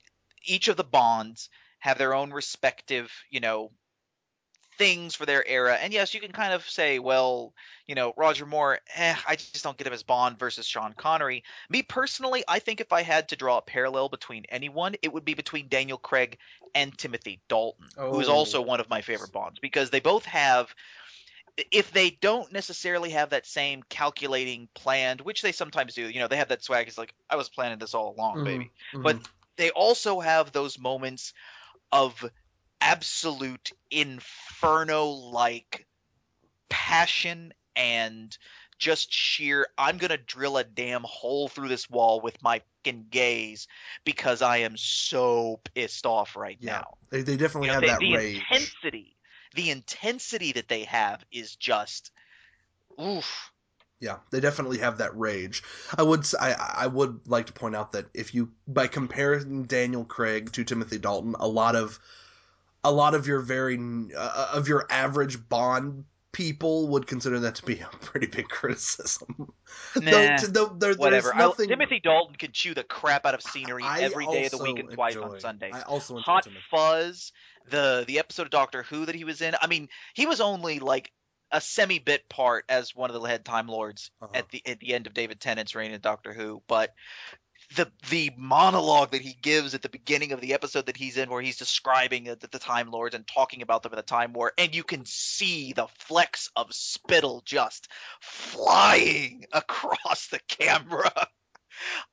[0.45, 1.49] each of the bonds
[1.89, 3.73] have their own respective you know
[4.77, 5.75] things for their era.
[5.75, 7.53] And yes, you can kind of say, well,
[7.87, 11.43] you know, Roger Moore, eh, I just don't get him as Bond versus Sean Connery.
[11.69, 15.25] Me personally, I think if I had to draw a parallel between anyone, it would
[15.25, 16.39] be between Daniel Craig
[16.77, 18.23] and Timothy Dalton, Oh.
[18.29, 20.73] also one of my favorite Bonds, because they both have.
[21.73, 26.29] If they don't necessarily have that same calculating planned, which they sometimes do, you know,
[26.29, 26.87] they have that swag.
[26.87, 29.03] It's like I was planning this all along, Mhm, baby mhm.
[29.03, 29.19] but
[29.57, 31.33] they also have those moments
[31.93, 32.25] of
[32.81, 35.87] absolute inferno like
[36.69, 38.37] passion and
[38.79, 43.07] just sheer I'm going to drill a damn hole through this wall with my fucking
[43.11, 43.67] gaze
[44.05, 46.95] because I am so pissed off right Yeah, now.
[47.11, 48.37] they, they definitely You know, have they- that the rage.
[48.37, 49.17] intensity,
[49.55, 52.13] the intensity that they have is just
[53.01, 53.53] oof.
[54.01, 55.63] Yeah, they definitely have that rage.
[55.97, 60.05] I would I I would like to point out that if you by comparing Daniel
[60.05, 61.99] Craig to Timothy Dalton, a lot of
[62.85, 63.77] a lot of your very
[64.17, 69.53] uh, of your average Bond people would consider that to be a pretty big criticism.
[69.97, 71.35] Nah, Though- though there- Whatever.
[71.35, 74.59] Nothing- Timothy Dalton can chew the crap out of scenery I every day of the
[74.59, 75.73] week and twice enjoy- on Sundays.
[75.75, 76.63] I also Hot Timothy.
[76.71, 77.33] Fuzz,
[77.69, 79.55] the the episode of Doctor Who that he was in.
[79.61, 81.11] I mean, he was only like
[81.51, 84.33] a semi bit part as one of the head Time Lords Uh-huh.
[84.35, 86.95] at the at the end of David Tennant's reign in Doctor Who, but
[87.77, 91.29] the the monologue that he gives at the beginning of the episode that he's in,
[91.29, 94.53] where he's describing the, the Time Lords and talking about them in the Time War,
[94.57, 97.89] and you can see the flecks of spittle just
[98.21, 101.13] flying across the camera.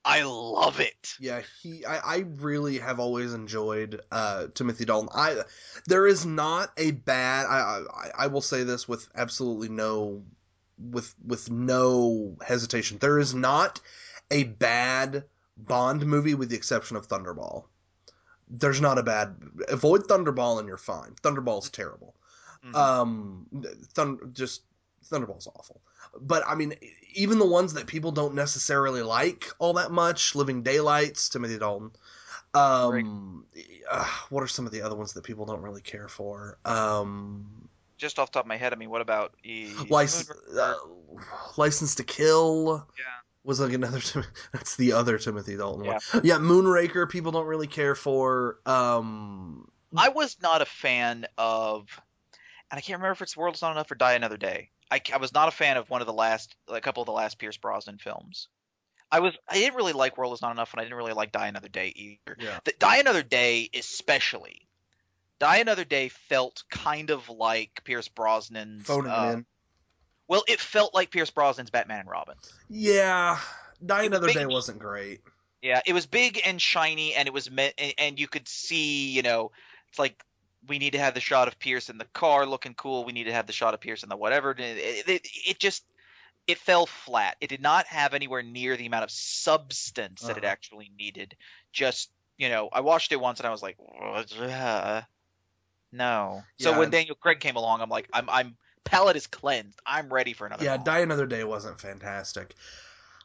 [0.03, 1.13] I love it.
[1.19, 1.85] Yeah, he.
[1.85, 5.09] I, I really have always enjoyed uh, Timothy Dalton.
[5.13, 5.41] I
[5.87, 7.45] there is not a bad.
[7.47, 10.23] I, I I will say this with absolutely no,
[10.77, 12.97] with with no hesitation.
[12.99, 13.79] There is not
[14.31, 15.25] a bad
[15.57, 17.65] Bond movie with the exception of Thunderball.
[18.47, 19.35] There's not a bad.
[19.69, 21.15] Avoid Thunderball and you're fine.
[21.23, 22.15] Thunderball's terrible.
[22.63, 22.75] Mhm.
[22.75, 23.47] Um,
[23.93, 24.63] Thun just
[25.09, 25.81] Thunderball's awful.
[26.19, 26.75] But I mean,
[27.13, 31.91] even the ones that people don't necessarily like all that much, Living Daylights, Timothy Dalton.
[32.53, 33.45] Um,
[33.91, 36.57] uh, what are some of the other ones that people don't really care for?
[36.63, 40.75] Um, Just off the top of my head, I mean, what about e- License, uh,
[41.57, 43.03] License to Kill yeah.
[43.43, 43.99] was like another.
[43.99, 45.99] Tim- That's the other Timothy Dalton Yeah.
[46.13, 46.21] one.
[46.23, 47.09] Yeah, Moonraker.
[47.09, 48.59] People don't really care for.
[48.65, 51.87] Um, I was not a fan of,
[52.71, 54.69] and I can't remember if it's World's Not Enough or Die Another Day.
[54.91, 57.13] I, I was not a fan of one of the last, a couple of the
[57.13, 58.47] last Pierce Brosnan films.
[59.11, 61.31] I was, I didn't really like World Is Not Enough, and I didn't really like
[61.31, 62.37] Die Another Day either.
[62.39, 62.59] yeah.
[62.63, 64.67] The, Die Another Day, especially,
[65.39, 68.85] Die Another Day felt kind of like Pierce Brosnan's.
[68.85, 69.41] Phoning uh.
[70.27, 72.35] Well, it felt like Pierce Brosnan's Batman and Robin.
[72.69, 73.39] Yeah,
[73.85, 75.21] Die It Another Day wasn't great.
[75.61, 79.11] Yeah, it was big and shiny, and it was meant, and, and you could see,
[79.11, 79.51] you know,
[79.89, 80.23] it's like
[80.67, 83.03] we need to have the shot of Pierce in the car looking cool.
[83.05, 84.51] We need to have the shot of Pierce in the whatever.
[84.51, 85.83] It, it, it just
[86.47, 87.37] it fell flat.
[87.41, 90.51] It did not have anywhere near the amount of substance that it Uh-huh.
[90.51, 91.35] actually needed.
[91.73, 93.77] Just you know, I watched it once and I was like,
[94.39, 95.01] uh,
[95.91, 96.43] no.
[96.59, 96.79] So Yeah.
[96.79, 99.79] when Daniel Craig came along, I'm like, I'm I'm palate is cleansed.
[99.85, 100.63] I'm ready for another.
[100.63, 100.85] Yeah, Bond.
[100.85, 102.53] Die Another Day wasn't fantastic.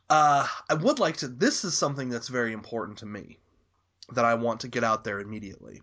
[0.08, 1.28] Uh, I would like to.
[1.28, 3.38] This is something that's very important to me
[4.12, 5.82] that I want to get out there immediately.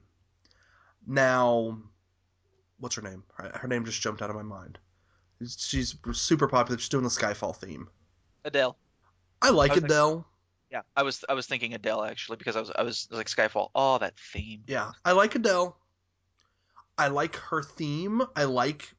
[1.08, 1.80] Now,
[2.80, 3.24] what's her name?
[3.36, 4.78] Her, her name just jumped out of my mind.
[5.58, 6.78] She's super popular.
[6.78, 7.88] She's doing the Skyfall theme.
[8.44, 8.78] Adele.
[9.42, 10.28] I like I was Adele.
[10.72, 13.70] Yeah, I was I was thinking Adele actually because I was I was like Skyfall.
[13.74, 14.64] Oh, that theme.
[14.68, 15.78] Yeah, I like Adele.
[16.98, 18.24] I like her theme.
[18.36, 18.94] I like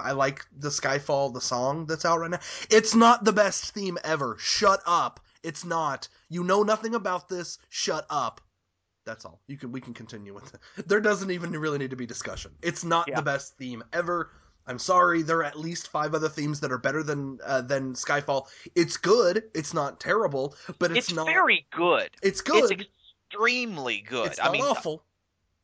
[0.00, 2.40] I like the Skyfall, the song that's out right now.
[2.70, 4.36] It's not the best theme ever.
[4.38, 5.20] Shut up.
[5.42, 6.08] It's not.
[6.28, 7.58] You know nothing about this.
[7.68, 8.40] Shut up.
[9.04, 9.40] That's all.
[9.48, 10.88] You can we can continue with it.
[10.88, 12.52] There doesn't even really need to be discussion.
[12.62, 13.16] It's not Yeah.
[13.16, 14.30] the best theme ever.
[14.66, 15.22] I'm sorry.
[15.22, 18.46] There are at least five other themes that are better than uh, than Skyfall.
[18.76, 19.44] It's good.
[19.54, 21.26] It's not terrible, but it's, It's, not.
[21.26, 22.10] very good.
[22.22, 22.70] It's good.
[22.70, 22.88] It's
[23.28, 24.28] extremely good.
[24.28, 25.02] It's I not mean, awful,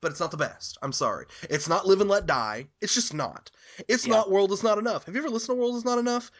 [0.00, 0.78] but it's not the best.
[0.82, 1.26] I'm sorry.
[1.48, 2.66] It's not Live and Let Die.
[2.80, 3.52] It's just not.
[3.86, 4.14] It's Yeah.
[4.14, 5.04] not World is Not Enough.
[5.04, 6.32] Have you ever listened to World is Not Enough?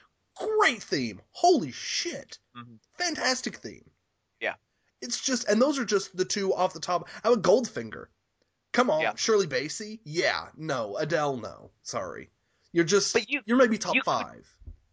[0.59, 1.21] Great theme.
[1.31, 2.39] Holy shit.
[2.57, 2.79] Mhm.
[2.97, 3.89] Fantastic theme.
[5.01, 7.09] It's just, and those are just the two off the top.
[7.23, 8.07] How about Goldfinger?
[8.73, 9.15] Come on, Yeah.
[9.17, 10.01] Shirley Bassey?
[10.05, 10.97] Yeah, no.
[10.97, 11.71] Adele, no.
[11.83, 12.31] Sorry.
[12.73, 14.47] You're just, But you- you're maybe top you could- five.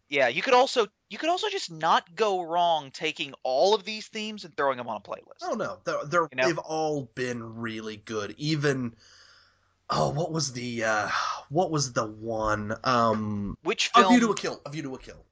[0.08, 4.08] yeah, you could also you could also just not go wrong taking all of these
[4.08, 5.42] themes and throwing them on a playlist.
[5.42, 6.46] Oh no, they're, they're You know?
[6.46, 8.34] they've all been really good.
[8.38, 8.96] Even
[9.90, 11.08] oh, what was the uh
[11.48, 12.74] what was the one?
[12.82, 14.08] Um Which A?
[14.08, 14.60] View to a Kill.
[14.66, 15.24] A View to a Kill.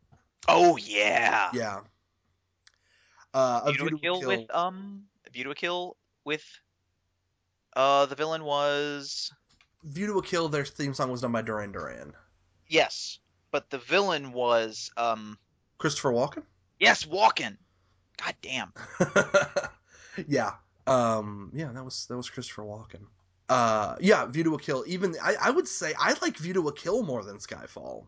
[0.49, 1.51] oh yeah.
[1.55, 1.81] Yeah.
[3.35, 6.44] Uh, View to a Kill with um View to a Kill with
[7.75, 9.31] uh the villain was
[9.83, 12.12] View to a Kill, their theme song was done by Duran Duran.
[12.68, 13.18] Yes,
[13.51, 15.37] but the villain was um
[15.79, 16.44] Christopher Walken.
[16.79, 17.57] yes Walken.
[18.25, 18.73] God damn.
[20.29, 20.53] yeah.
[20.87, 21.51] Um.
[21.55, 23.01] Yeah, that was that was Christopher Walken.
[23.49, 23.97] Uh.
[24.01, 24.27] Yeah.
[24.27, 24.85] View to a Kill.
[24.87, 28.07] Even I, I would say I like View to a Kill more than Skyfall.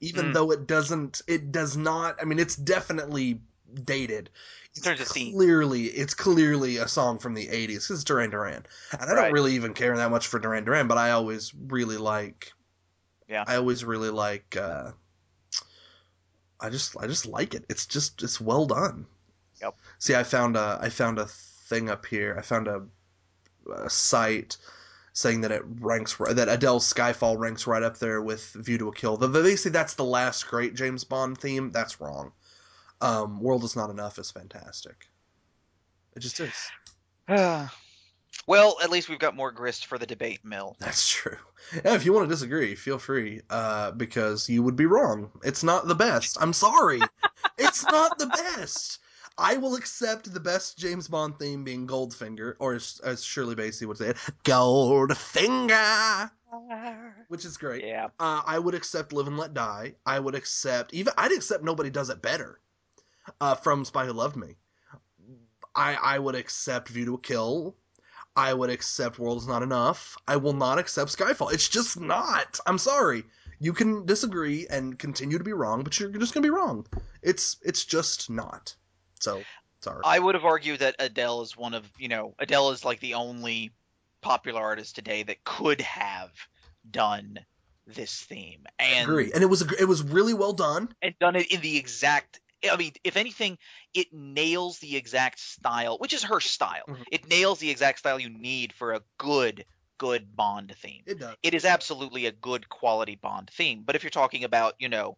[0.00, 0.34] Even Mm.
[0.34, 2.16] though it doesn't, it does not.
[2.20, 3.40] I mean, it's definitely
[3.74, 4.30] dated.
[4.74, 5.34] It's theme.
[5.34, 7.88] clearly, it's clearly a song from the '80s.
[7.88, 10.86] 'cause It's Duran Duran, and I don't really even care that much for Duran Duran,
[10.88, 12.52] but I always really like.
[13.28, 13.44] Yeah.
[13.46, 14.56] I always really like.
[14.56, 14.92] uh
[16.60, 17.64] I just, I just like it.
[17.70, 19.06] It's just, it's well done.
[19.62, 19.76] Yep.
[19.98, 22.36] See, I found a, I found a thing up here.
[22.38, 22.82] I found a,
[23.72, 24.56] a site
[25.12, 28.94] saying that it ranks that Adele's Skyfall ranks right up there with View to a
[28.94, 29.16] Kill.
[29.16, 31.70] The, the, they say that's the last great James Bond theme.
[31.70, 32.32] That's wrong.
[33.00, 35.08] Um, World is Not Enough is fantastic.
[36.14, 36.70] It just is.
[38.46, 40.76] well, at least we've got more grist for the debate mill.
[40.78, 41.36] That's true.
[41.72, 45.30] Yeah, if you want to disagree, feel free, uh, because you would be wrong.
[45.44, 46.36] It's not the best.
[46.40, 47.00] I'm sorry.
[47.58, 48.98] it's not the best.
[49.38, 53.86] I will accept the best James Bond theme being Goldfinger, or as, as Shirley Bassey
[53.86, 56.30] would say it, Goldfinger,
[57.28, 57.84] which is great.
[57.84, 58.08] Yeah.
[58.18, 59.94] Uh, I would accept Live and Let Die.
[60.04, 62.60] I would accept even I'd accept Nobody Does It Better
[63.40, 64.56] uh, from Spy Who Loved Me.
[65.74, 67.76] I I would accept View to a Kill.
[68.36, 70.16] I would accept World Is Not Enough.
[70.26, 71.52] I will not accept Skyfall.
[71.52, 72.58] It's just not.
[72.66, 73.24] I'm sorry.
[73.58, 76.86] You can disagree and continue to be wrong, but you're just gonna be wrong.
[77.22, 78.74] It's it's just not.
[79.20, 79.42] So
[79.80, 80.00] sorry.
[80.04, 83.14] I would have argued that Adele is one of, you know, Adele is like the
[83.14, 83.70] only
[84.22, 86.30] popular artist today that could have
[86.90, 87.38] done
[87.86, 89.32] this theme and agree.
[89.32, 90.94] And it was a, it was really well done.
[91.02, 93.58] and done it in the exact I mean, if anything,
[93.94, 96.84] it nails the exact style, which is her style.
[96.88, 97.04] Mhm.
[97.10, 99.64] It nails the exact style you need for a good,
[99.98, 101.02] good Bond theme.
[101.06, 101.36] It does.
[101.42, 103.82] It is absolutely a good quality Bond theme.
[103.84, 105.16] But if you're talking about, you know,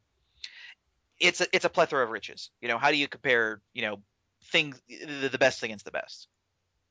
[1.18, 2.50] it's a it's a plethora of riches.
[2.60, 4.02] You know, how do you compare, you know,
[4.44, 6.28] things the, the best against the best?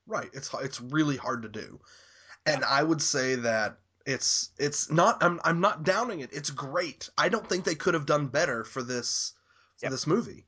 [0.08, 0.30] Right.
[0.34, 1.80] It's it's really hard to do,
[2.46, 5.24] and I would say that it's it's not.
[5.24, 6.32] I'm I'm not downing it.
[6.34, 7.10] It's great.
[7.18, 9.34] I don't think they could have done better for this
[9.84, 9.91] Yep.
[9.91, 10.46] this movie.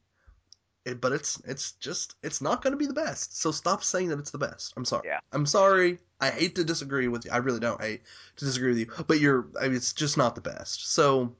[0.85, 3.39] It, but it's it's just it's not going to be the best.
[3.39, 4.73] So stop saying that it's the best.
[4.75, 5.07] I'm sorry.
[5.07, 5.19] Yeah.
[5.31, 5.99] I'm sorry.
[6.19, 7.31] I hate to disagree with you.
[7.31, 8.01] I really don't hate
[8.35, 9.03] to disagree with you.
[9.07, 9.47] But you're.
[9.59, 10.91] I mean, it's just not the best.
[10.93, 11.33] So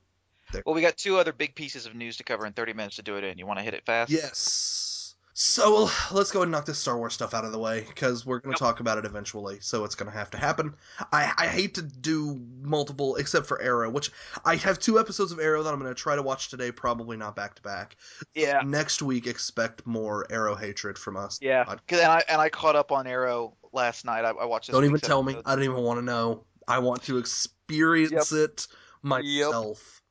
[0.66, 3.04] Well, we got two other big pieces of news to cover in 30 minutes to
[3.04, 3.38] do it in.
[3.38, 4.12] You want to hit it fast?
[4.12, 4.93] Yes.
[5.36, 8.24] So let's go ahead and knock this Star Wars stuff out of the way because
[8.26, 8.70] we're going to Yep.
[8.70, 9.58] talk about it eventually.
[9.62, 10.76] So it's going to have to happen.
[11.12, 14.12] I, I hate to do multiple, except for Arrow, which
[14.46, 17.18] I have two episodes of Arrow that I'm going to try to watch today, probably
[17.18, 17.96] not back to back.
[18.36, 18.62] Yeah.
[18.64, 21.40] Next week, expect more Arrow hatred from us.
[21.42, 21.64] Yeah.
[21.64, 24.26] 'Cause- and I and I caught up on Arrow last night.
[24.26, 24.70] I, I watched.
[24.72, 25.42] Don't even tell me.
[25.48, 26.44] I don't even want to know.
[26.68, 28.68] I want to experience it
[29.02, 30.03] myself.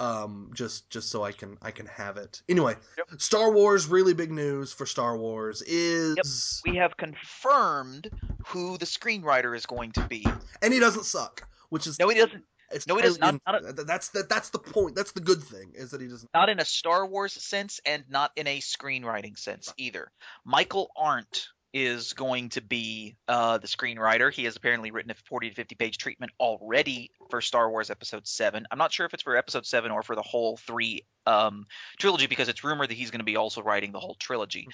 [0.00, 2.40] Um, just just so I can I can have it.
[2.48, 3.20] Anyway, Yep.
[3.20, 8.10] Star Wars really big news for Star Wars is We have confirmed
[8.46, 10.26] who the screenwriter is going to be.
[10.62, 12.44] and he doesn't suck, which is No, he doesn't.
[12.72, 13.40] It's no, he does not.
[13.46, 14.94] not th- that's that that's the point.
[14.94, 16.30] That's the good thing is that he doesn't.
[16.32, 20.10] Not in a Star Wars sense, and not in a screenwriting sense either.
[20.46, 24.32] Michael Arndt is going to be uh, the screenwriter.
[24.32, 28.26] He has apparently written a 40 to 50 page treatment already for Star Wars Episode
[28.26, 28.66] 7.
[28.70, 31.66] I'm not sure if it's for Episode 7 or for the whole three um,
[31.98, 34.68] trilogy because it's rumored that he's going to be also writing the whole trilogy.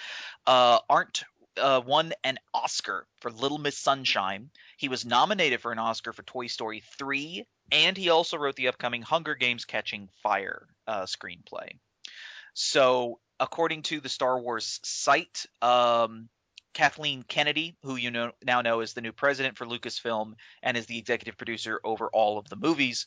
[0.47, 1.25] Uh, Arndt
[1.59, 4.51] uh, won an Oscar for Little Miss Sunshine.
[4.77, 8.69] He was nominated for an Oscar for Toy Story 3, and he also wrote the
[8.69, 11.71] upcoming Hunger Games Catching Fire uh, screenplay.
[12.55, 16.29] So, according to the Star Wars site, um,
[16.77, 20.85] Kathleen Kennedy, who you know now know is the new president for Lucasfilm and is
[20.85, 23.07] the executive producer over all of the movies,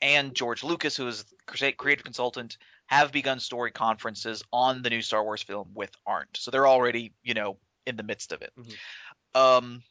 [0.00, 5.02] and George Lucas, who is cre- creative consultant, have begun story conferences on the new
[5.02, 6.38] Star Wars film with Arndt.
[6.38, 8.50] So they're already, you know, in the midst of it.
[8.58, 9.38] Mhm.
[9.38, 9.82] Um,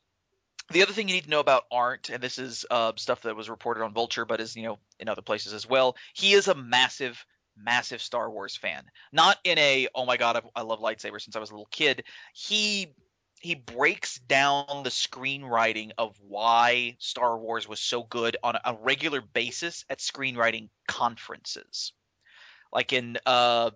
[0.72, 3.36] the other thing you need to know about Arndt, and this is uh, stuff that
[3.36, 5.96] was reported on Vulture, but is you know in other places as well.
[6.16, 7.24] He is a massive,
[7.56, 8.84] massive Star Wars fan.
[9.12, 11.70] Not in a oh my god, I've, I love lightsabers since I was a little
[11.70, 12.04] kid.
[12.34, 12.95] He
[13.42, 19.20] he breaks down the screenwriting of why Star Wars was so good on a regular
[19.20, 21.92] basis at screenwriting conferences.
[22.72, 23.72] Like in uh,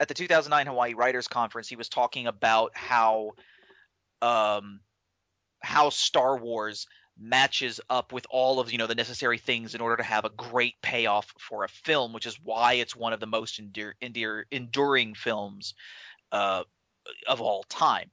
[0.00, 3.32] at the 2009 Hawaii Writers Conference, he was talking about how
[4.20, 4.80] um,
[5.62, 9.98] how Star Wars matches up with all of you know the necessary things in order
[9.98, 13.26] to have a great payoff for a film, which is why it's one of the
[13.26, 13.94] most endear,
[14.50, 15.74] enduring films
[16.32, 16.64] uh,
[17.28, 18.10] of all time.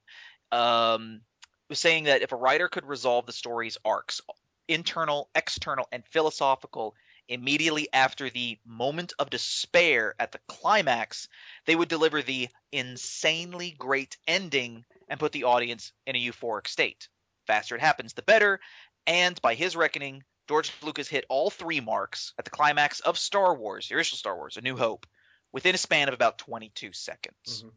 [0.51, 1.21] Um,
[1.69, 4.21] was saying that if a writer could resolve the story's arcs
[4.67, 6.95] internal, external, and philosophical
[7.27, 11.27] immediately after the moment of despair at the climax,
[11.65, 17.07] they would deliver the insanely great ending and put the audience in a euphoric state.
[17.47, 18.59] Faster it happens, the better.
[19.07, 23.55] And by his reckoning, George Lucas hit all three marks at the climax of Star
[23.55, 25.05] Wars, the original Star Wars, A New Hope,
[25.51, 27.35] within a span of about 22 seconds.
[27.63, 27.69] Mm-hmm.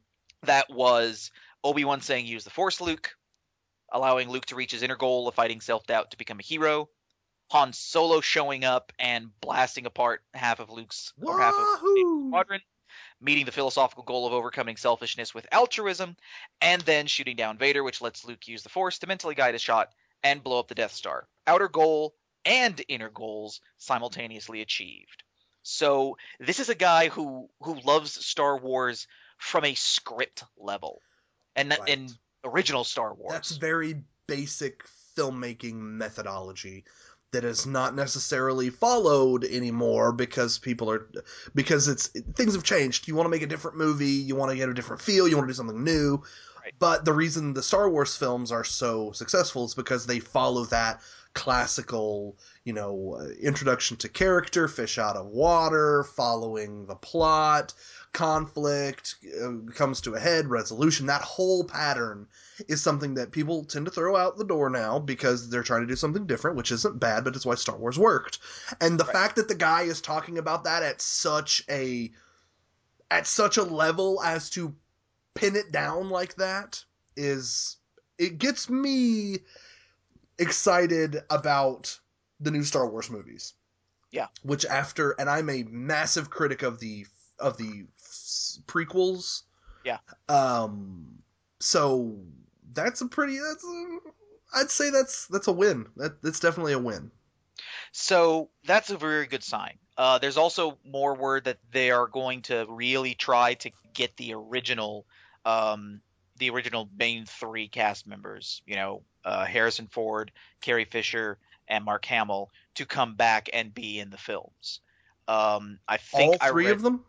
[0.47, 1.31] That was
[1.65, 3.17] Obi Wan saying, Use the Force, Luke,
[3.91, 6.91] allowing Luke to reach his inner goal of fighting self doubt to become a hero.
[7.51, 11.79] Han Solo showing up and blasting apart half of Luke's or half of
[12.29, 12.61] squadron,
[13.21, 16.17] meeting the philosophical goal of overcoming selfishness with altruism,
[16.61, 19.59] and then shooting down Vader, which lets Luke use the Force to mentally guide a
[19.59, 19.89] shot
[20.23, 21.29] and blow up the Death Star.
[21.47, 25.23] Outer goal and inner goals simultaneously achieved.
[25.63, 29.07] So this is a guy who who loves Star Wars
[29.39, 31.01] from a script level,
[31.57, 31.89] and Right.
[31.89, 32.09] in
[32.45, 33.33] original Star Wars.
[33.33, 34.85] That's very basic
[35.17, 36.85] filmmaking methodology
[37.33, 41.09] that is not necessarily followed anymore because people are
[41.55, 43.09] because it's things have changed.
[43.09, 45.37] You want to make a different movie, you want to get a different feel, you
[45.37, 46.23] want to do something new.
[46.63, 46.73] Right.
[46.79, 51.01] But the reason the Star Wars films are so successful is because they follow that
[51.35, 57.75] classical, you know, uh, introduction to character, fish out of water, following the plot,
[58.13, 61.07] conflict uh, comes to a head, resolution.
[61.07, 62.29] That whole pattern
[62.69, 65.87] is something that people tend to throw out the door now because they're trying to
[65.89, 68.39] do something different, which isn't bad, but it's why Star Wars worked.
[68.81, 69.13] And the Right.
[69.13, 72.13] fact that the guy is talking about that at such a
[73.11, 74.75] at such a level as to
[75.35, 76.85] pin it down like that
[77.17, 77.77] is
[78.19, 79.39] it gets me
[80.39, 81.99] excited about
[82.41, 83.55] the new Star Wars movies.
[84.11, 84.27] Yeah.
[84.43, 87.07] Which after and I'm a massive critic of the
[87.39, 87.87] of the
[88.67, 89.43] prequels.
[89.85, 89.99] Yeah.
[90.29, 91.19] Um
[91.61, 92.19] so
[92.73, 93.99] that's a pretty that's a,
[94.57, 95.87] I'd say that's that's a win.
[95.97, 97.11] That that's definitely a win.
[97.93, 99.79] So that's a very good sign.
[99.97, 104.35] Uh, there's also more word that they are going to really try to get the
[104.35, 105.07] original,
[105.45, 106.01] um,
[106.39, 108.63] the original main three cast members.
[108.67, 113.99] You know, uh, Harrison Ford, Carrie Fisher, and Mark Hamill to come back and be
[114.01, 114.81] in the films.
[115.29, 117.05] Um, I think All three read, of them?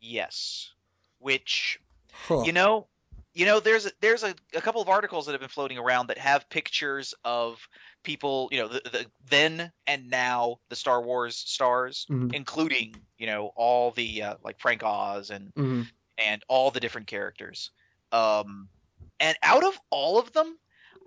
[0.00, 0.72] Yes,
[1.18, 1.78] which
[2.12, 2.44] Huh.
[2.44, 2.88] you know,
[3.34, 6.08] you know, there's a, there's a, a couple of articles that have been floating around
[6.08, 7.68] that have pictures of
[8.02, 12.30] people, you know, the, the then and now the Star Wars stars, Mhm.
[12.32, 15.90] including you know all the uh, like Frank Oz and Mhm.
[16.18, 17.70] and all the different characters.
[18.12, 18.68] Um,
[19.20, 20.58] and out of all of them,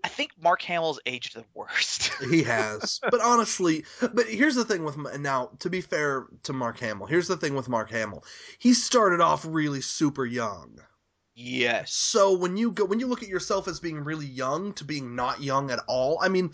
[0.04, 2.12] I think Mark Hamill's aged the worst.
[2.30, 3.00] He has.
[3.10, 7.08] but honestly, but here's the thing with now to be fair to Mark Hamill.
[7.08, 8.24] Here's the thing with Mark Hamill.
[8.60, 10.80] He started off really super young.
[11.36, 11.94] yes.
[11.94, 15.16] So when you go when you look at yourself as being really young to being
[15.16, 16.54] not young at all, I mean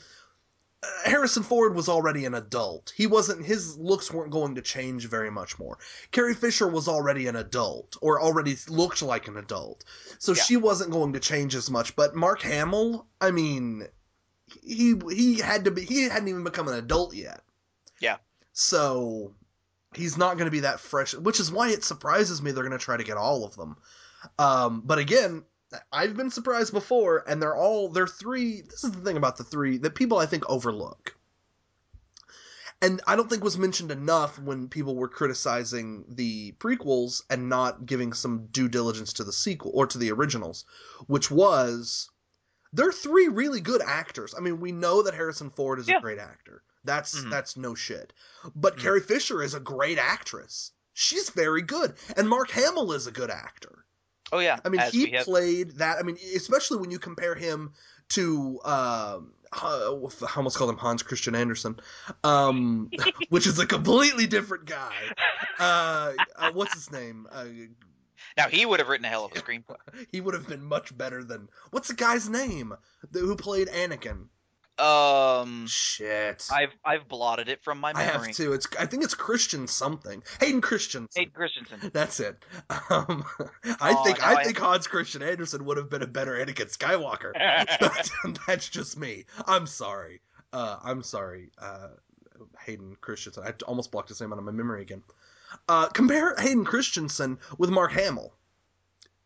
[1.03, 2.93] Harrison Ford was already an adult.
[2.95, 5.77] He wasn't his looks weren't going to change very much more.
[6.11, 9.83] Carrie Fisher was already an adult or already looked like an adult.
[10.19, 10.41] So Yeah.
[10.43, 13.87] she wasn't going to change as much, but Mark Hamill, I mean
[14.63, 17.41] he he had to be he hadn't even become an adult yet.
[17.99, 18.17] Yeah.
[18.53, 19.33] So
[19.93, 22.77] he's not going to be that fresh, which is why it surprises me they're going
[22.77, 23.75] to try to get all of them.
[24.37, 25.43] Um, but again,
[25.91, 28.61] I've been surprised before, and they're all they're three.
[28.61, 31.15] This is the thing about the three that people I think overlook,
[32.81, 37.85] and I don't think was mentioned enough when people were criticizing the prequels and not
[37.85, 40.65] giving some due diligence to the sequel or to the originals,
[41.07, 42.09] which was
[42.73, 44.33] they're three really good actors.
[44.35, 45.97] I mean, we know that Harrison Ford is Yeah.
[45.97, 46.63] a great actor.
[46.83, 47.29] That's Mhm.
[47.29, 48.13] that's no shit.
[48.55, 48.81] But Mhm.
[48.81, 50.71] Carrie Fisher is a great actress.
[50.93, 53.85] She's very good, and Mark Hamill is a good actor.
[54.31, 54.59] Oh yeah.
[54.63, 55.97] I mean, as he have- played that.
[55.97, 57.73] I mean, especially when you compare him
[58.09, 61.79] to, um, uh, I almost called him Hans Christian Andersen,
[62.23, 62.89] um,
[63.29, 64.93] which is a completely different guy.
[65.59, 67.27] Uh, uh, what's his name?
[67.31, 67.45] Uh,
[68.37, 69.77] now he would have written a hell of a screenplay.
[70.11, 72.73] he would have been much better than what's the guy's name
[73.11, 74.27] who played Anakin?
[74.79, 76.47] Um, Shit.
[76.51, 78.07] I've I've blotted it from my memory.
[78.09, 78.53] I have to.
[78.53, 80.23] It's I think it's Christian something.
[80.39, 81.09] Hayden Christensen.
[81.21, 81.89] Hayden Christensen.
[81.93, 82.43] That's it.
[82.89, 83.25] Um,
[83.79, 86.75] I Oh, think I I think Hans Christian Andersen would have been a better Anakin
[86.75, 87.33] Skywalker.
[87.79, 88.11] that's,
[88.47, 89.25] that's just me.
[89.45, 90.21] I'm sorry.
[90.53, 91.49] Uh, I'm sorry.
[91.61, 91.89] Uh,
[92.65, 93.43] Hayden Christensen.
[93.45, 95.03] I almost blocked his name out of my memory again.
[95.67, 98.33] Uh, compare Hayden Christensen with Mark Hamill.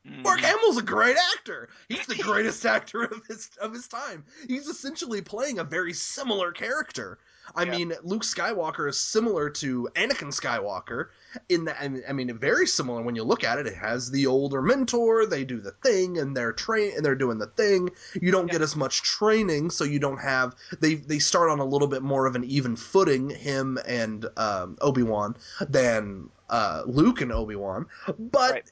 [0.06, 0.44] Mark Mhm.
[0.44, 1.70] Hamill's a great actor.
[1.88, 4.26] He's the greatest actor of his of his time.
[4.48, 7.20] He's essentially playing a very similar character.
[7.56, 7.72] I Yeah.
[7.72, 11.08] mean, Luke Skywalker is similar to Anakin Skywalker
[11.50, 11.78] in that.
[11.82, 13.68] I mean- very similar when you look at it.
[13.68, 15.26] It has the older mentor.
[15.26, 17.90] They do the thing, and they're train and they're doing the thing.
[18.14, 20.56] You don't get as much training, so you don't have.
[20.80, 24.78] They they start on a little bit more of an even footing, him and um,
[24.82, 25.36] Obi Wan,
[25.70, 27.88] than uh, Luke and Obi Wan.
[28.20, 28.72] But Right.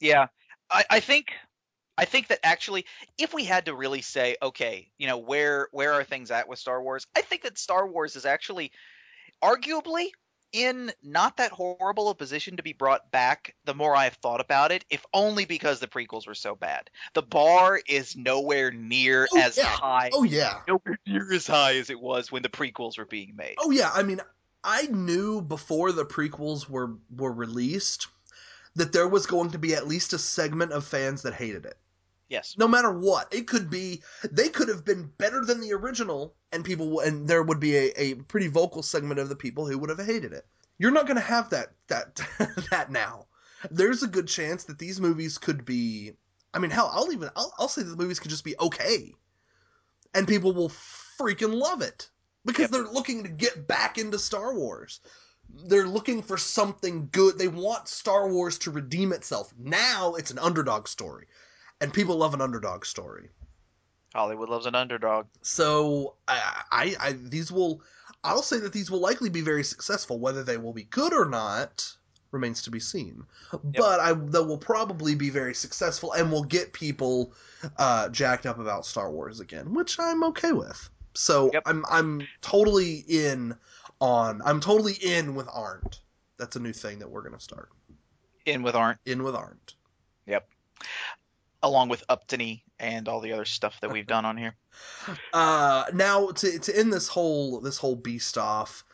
[0.00, 0.28] Yeah,
[0.70, 1.32] I, I think
[1.98, 2.86] I think that actually,
[3.18, 6.58] if we had to really say, okay, you know, where where are things at with
[6.58, 7.06] Star Wars?
[7.16, 8.72] I think that Star Wars is actually,
[9.42, 10.08] arguably,
[10.52, 13.56] in not that horrible a position to be brought back.
[13.64, 16.90] The more I've thought about it, if only because the prequels were so bad.
[17.14, 19.76] The bar is nowhere near Oh, as yeah.
[19.80, 23.36] high, oh yeah, nowhere near as high as it was when the prequels were being
[23.36, 23.58] made.
[23.58, 24.20] Oh yeah, I mean,
[24.62, 28.06] I knew before the prequels were were released
[28.76, 31.78] that there was going to be at least a segment of fans that hated it.
[32.28, 32.56] Yes.
[32.58, 36.64] No matter what, it could be they could have been better than the original, and
[36.64, 39.90] people and there would be a, a pretty vocal segment of the people who would
[39.90, 40.46] have hated it.
[40.78, 42.16] You're not going to have that that
[42.70, 43.26] that now.
[43.70, 46.12] There's a good chance that these movies could be.
[46.52, 49.14] I mean, hell, I'll even I'll, I'll say the movies could just be okay,
[50.14, 52.10] and people will freaking love it
[52.44, 52.70] because Yep.
[52.70, 55.00] they're looking to get back into Star Wars.
[55.48, 57.38] They're looking for something good.
[57.38, 59.52] They want Star Wars to redeem itself.
[59.58, 61.26] Now it's an underdog story,
[61.80, 63.30] and people love an underdog story.
[64.14, 65.26] Hollywood loves an underdog.
[65.42, 67.82] So I, I, I these will,
[68.22, 70.18] I'll say that these will likely be very successful.
[70.18, 71.96] Whether they will be good or not
[72.34, 73.24] remains to be seen.
[73.76, 77.32] But I, they will probably be very successful and will get people
[77.78, 80.90] uh, jacked up about Star Wars again, which I'm okay with.
[81.14, 81.62] So Yep.
[81.64, 83.56] I'm, I'm totally in
[84.00, 86.00] on, I'm totally in with Arndt.
[86.38, 87.70] That's a new thing that we're gonna start.
[88.46, 89.74] In with Arndt, In with Arndt.
[90.26, 90.48] Yep.
[91.62, 94.54] Along with Uptony and all the other stuff that we've done on here.
[95.32, 98.84] Uh, now to to end this whole this whole beast off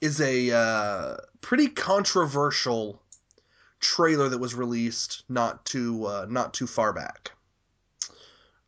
[0.00, 3.02] is a uh, pretty controversial
[3.80, 7.32] trailer that was released not too uh, not too far back.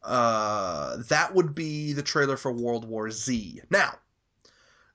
[0.02, 3.60] Uh, that would be the trailer for World War Z.
[3.70, 3.94] Now,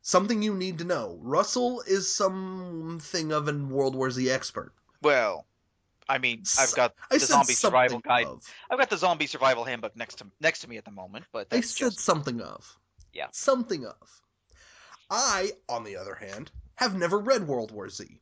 [0.08, 4.74] something you need to know: Russell is something of a World War Z expert.
[5.02, 5.46] Well,
[6.10, 8.26] I mean, I've got the zombie survival guide.
[8.26, 8.44] of.
[8.72, 11.48] I've got the zombie survival handbook next to next to me at the moment, but
[11.52, 12.78] I said just something of.
[13.14, 13.28] Yeah.
[13.32, 14.22] Something of.
[15.10, 18.22] I, on the other hand, have never read World War Z.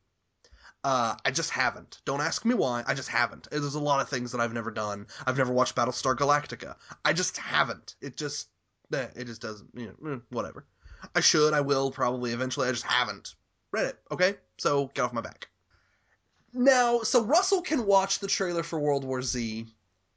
[0.84, 2.00] Uh, I just haven't.
[2.04, 2.84] Don't ask me why.
[2.86, 3.48] I just haven't.
[3.50, 5.06] There's a lot of things that I've never done.
[5.26, 6.76] I've never watched Battlestar Galactica.
[7.04, 7.96] I just haven't.
[8.00, 8.48] It just,
[8.92, 9.68] eh, it just doesn't.
[9.74, 10.64] You know, eh, whatever.
[11.14, 11.54] I should.
[11.54, 12.68] I will probably eventually.
[12.68, 13.34] I just haven't
[13.72, 13.98] read it.
[14.10, 15.48] Okay, so get off my back.
[16.52, 19.66] Now, so Russell can watch the trailer for World War Z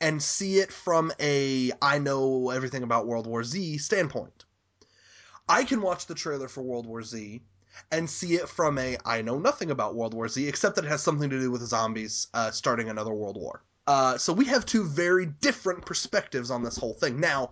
[0.02, 4.46] and see it from a I know everything about World War Z standpoint.
[5.48, 7.42] I can watch the trailer for World War Z
[7.92, 10.90] and see it from a I know nothing about World War Z except that it
[10.90, 13.64] has something to do with zombies uh, starting another world war.
[13.88, 17.20] Uh, so we have two very different perspectives on this whole thing.
[17.20, 17.52] Now,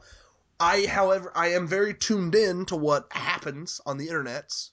[0.59, 4.71] I, however, I am very tuned in to what happens on the internets,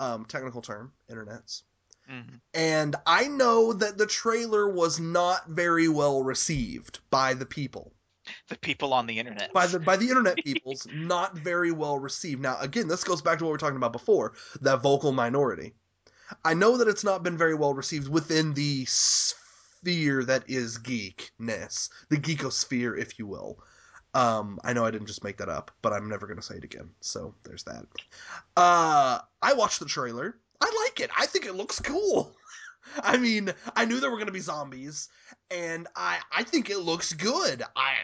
[0.00, 1.62] um, technical term, internets,
[2.10, 2.40] Mhm.
[2.54, 7.92] and I know that the trailer was not very well received by the people
[8.48, 9.52] the people on the internet.
[9.52, 12.40] by the by the internet people's not very well received.
[12.42, 15.74] Now, again, this goes back to what we were talking about before, that vocal minority.
[16.44, 21.88] I know that it's not been very well received within the sphere that is geekness,
[22.08, 23.60] the geekosphere, if you will.
[24.16, 26.64] Um, I know I didn't just make that up, but I'm never gonna say it
[26.64, 26.88] again.
[27.00, 27.84] So there's that.
[28.56, 30.38] Uh, I watched the trailer.
[30.60, 31.10] I like it.
[31.16, 32.34] I think it looks cool.
[33.02, 35.08] I mean, I knew there were gonna be zombies,
[35.50, 37.62] and I I think it looks good.
[37.76, 37.96] I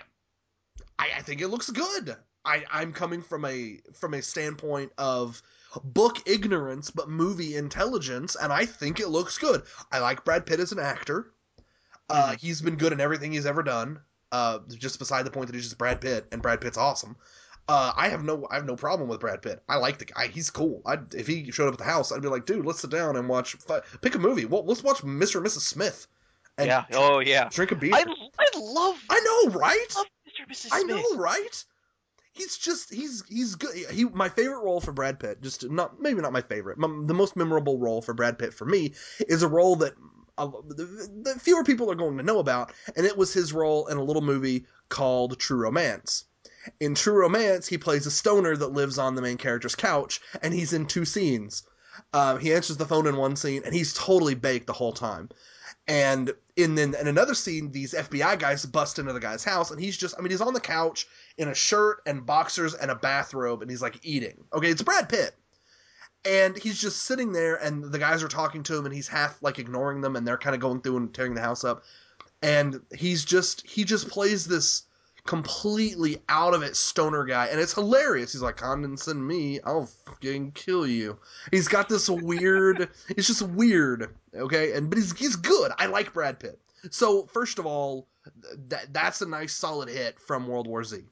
[0.99, 2.17] I, I think it looks good.
[2.45, 5.41] I, I'm coming from a from a standpoint of
[5.85, 9.63] book ignorance but movie intelligence, and I think it looks good.
[9.93, 11.33] I like Brad Pitt as an actor.
[12.11, 12.41] Uh, Mhm.
[12.41, 14.01] He's been good in everything he's ever done.
[14.33, 17.17] Uh, just beside the point that he's just Brad Pitt, and Brad Pitt's awesome.
[17.69, 19.63] Uh, I have no I have no problem with Brad Pitt.
[19.69, 20.27] I like the guy.
[20.27, 20.83] He's cool.
[20.85, 23.17] i if he showed up at the house, I'd be like, dude, let's sit down
[23.17, 23.57] and watch.
[24.01, 24.47] Pick a movie.
[24.47, 25.37] Well, let's watch Mr.
[25.37, 25.61] and Mrs.
[25.61, 26.09] Smith.
[26.59, 26.85] And yeah.
[26.93, 27.49] Oh yeah.
[27.51, 27.93] Drink a beer.
[27.95, 28.05] I,
[28.39, 29.87] I love I know, right?
[29.97, 30.43] love Mr.
[30.43, 30.69] and Mrs.
[30.73, 30.97] I Smith.
[30.97, 31.65] know, right?
[32.33, 33.75] He's just he's he's good.
[33.91, 36.79] He my favorite role for Brad Pitt, just not maybe not my favorite.
[36.83, 38.95] m the most memorable role for Brad Pitt for me
[39.29, 39.93] is a role that
[40.37, 43.99] the, the fewer people are going to know about, and it was his role in
[43.99, 46.25] a little movie called True Romance.
[46.81, 50.55] In True Romance, he plays a stoner that lives on the main character's couch, and
[50.55, 51.65] he's in two scenes.
[52.13, 55.29] Um, he answers the phone in one scene, and he's totally baked the whole time.
[55.89, 59.81] And in then in another scene, these FBI guys bust into the guy's house, and
[59.81, 62.95] he's just I mean he's on the couch in a shirt and boxers and a
[62.95, 64.45] bathrobe, and he's like eating.
[64.53, 65.35] Okay, it's Brad Pitt.
[66.25, 69.43] And he's just sitting there, and the guys are talking to him, and he's half
[69.43, 71.83] like ignoring them, and they're kind of going through and tearing the house up.
[72.43, 74.85] And he's just he just plays this
[75.25, 78.33] completely out of it stoner guy, and it's hilarious.
[78.33, 81.19] He's like, "Condescend me, I'll fucking kill you."
[81.51, 82.89] He's got this weird.
[83.09, 85.73] it's just weird, okay, and but he's he's good.
[85.79, 86.61] I like Brad Pitt.
[86.91, 88.09] So first of all,
[88.69, 91.03] that that's a nice solid hit from World War Z.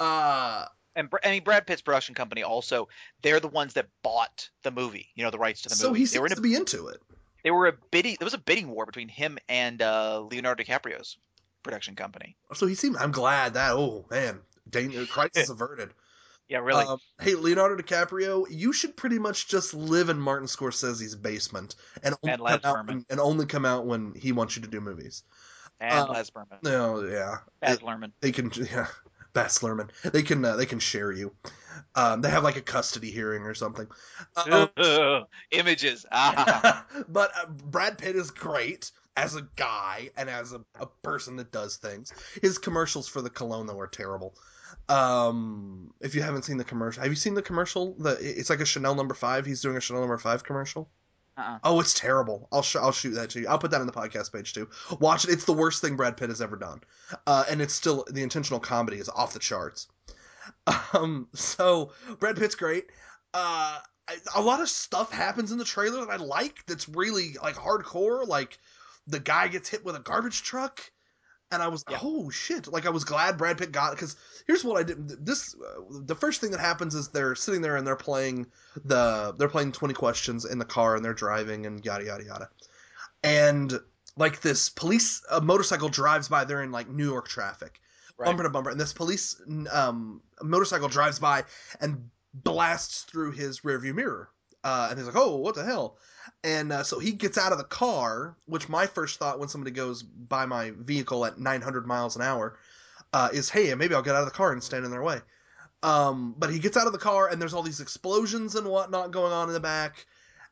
[0.00, 0.66] Uh,
[0.96, 2.88] and I mean Brad Pitt's production company also
[3.22, 6.00] they're the ones that bought the movie, you know, the rights to the so movie.
[6.00, 7.00] he they were seems in a, to be into it.
[7.44, 11.16] they were a bidding there was a bidding war between him and uh, Leonardo DiCaprio's
[11.62, 12.36] production company.
[12.54, 12.96] So he seemed.
[12.96, 13.72] I'm glad that.
[13.72, 14.38] Oh man,
[14.70, 15.90] danger, crisis averted.
[16.48, 16.84] Yeah, really.
[16.84, 21.74] Um, hey, Leonardo DiCaprio, you should pretty much just live in Martin Scorsese's basement
[22.04, 24.68] and only, And come, out when, and only come out when he wants you to
[24.68, 25.24] do movies.
[25.80, 26.58] and uh, Les Berman.
[26.62, 28.12] No, yeah, Baz Luhrmann.
[28.20, 28.52] they can.
[28.70, 28.86] Yeah,
[29.36, 29.90] Baz Luhrmann.
[30.02, 30.42] They can.
[30.42, 31.30] Uh, they can share you.
[31.94, 33.86] Um, they have like a custody hearing or something.
[34.34, 35.20] Uh,
[35.50, 36.06] Images.
[36.10, 36.86] Ah.
[37.08, 41.52] but uh, Brad Pitt is great as a guy and as a, a person that
[41.52, 42.14] does things.
[42.40, 44.34] His commercials for the cologne though are terrible.
[44.88, 47.94] Um, if you haven't seen the commercial, have you seen the commercial?
[47.98, 49.44] The it's like a Chanel number five.
[49.44, 50.88] He's doing a Chanel number five commercial.
[51.36, 51.58] Uh-uh.
[51.64, 52.48] Oh, it's terrible.
[52.50, 53.48] I'll sh- I'll shoot that to you.
[53.48, 54.68] I'll put that in the podcast page too.
[55.00, 55.30] Watch it.
[55.30, 56.80] It's the worst thing Brad Pitt has ever done,
[57.26, 59.88] uh, and it's still the intentional comedy is off the charts.
[60.92, 62.86] Um, so Brad Pitt's great.
[63.34, 63.78] Uh,
[64.36, 66.64] a lot of stuff happens in the trailer that I like.
[66.66, 68.26] That's really like hardcore.
[68.26, 68.58] Like
[69.06, 70.80] the guy gets hit with a garbage truck,
[71.50, 71.98] and I was Yeah.
[72.02, 72.66] oh shit!
[72.66, 74.16] Like I was glad Brad Pitt got because
[74.46, 75.24] here's what I did.
[75.24, 78.46] This uh, the first thing that happens is they're sitting there and they're playing
[78.84, 82.48] the they're playing 20 questions in the car and they're driving and yada yada yada
[83.22, 83.78] and
[84.16, 87.80] like this police a motorcycle drives by they're in like new york traffic
[88.18, 88.26] Right.
[88.26, 89.40] bumper to bumper and this police
[89.70, 91.44] um motorcycle drives by
[91.80, 94.30] and blasts through his rearview mirror
[94.66, 95.96] uh, and he's like oh what the hell
[96.42, 99.70] and uh, so he gets out of the car which my first thought when somebody
[99.70, 102.58] goes by my vehicle at 900 miles an hour
[103.12, 105.20] uh, is hey maybe i'll get out of the car and stand in their way
[105.82, 109.12] um, but he gets out of the car and there's all these explosions and whatnot
[109.12, 110.06] going on in the back.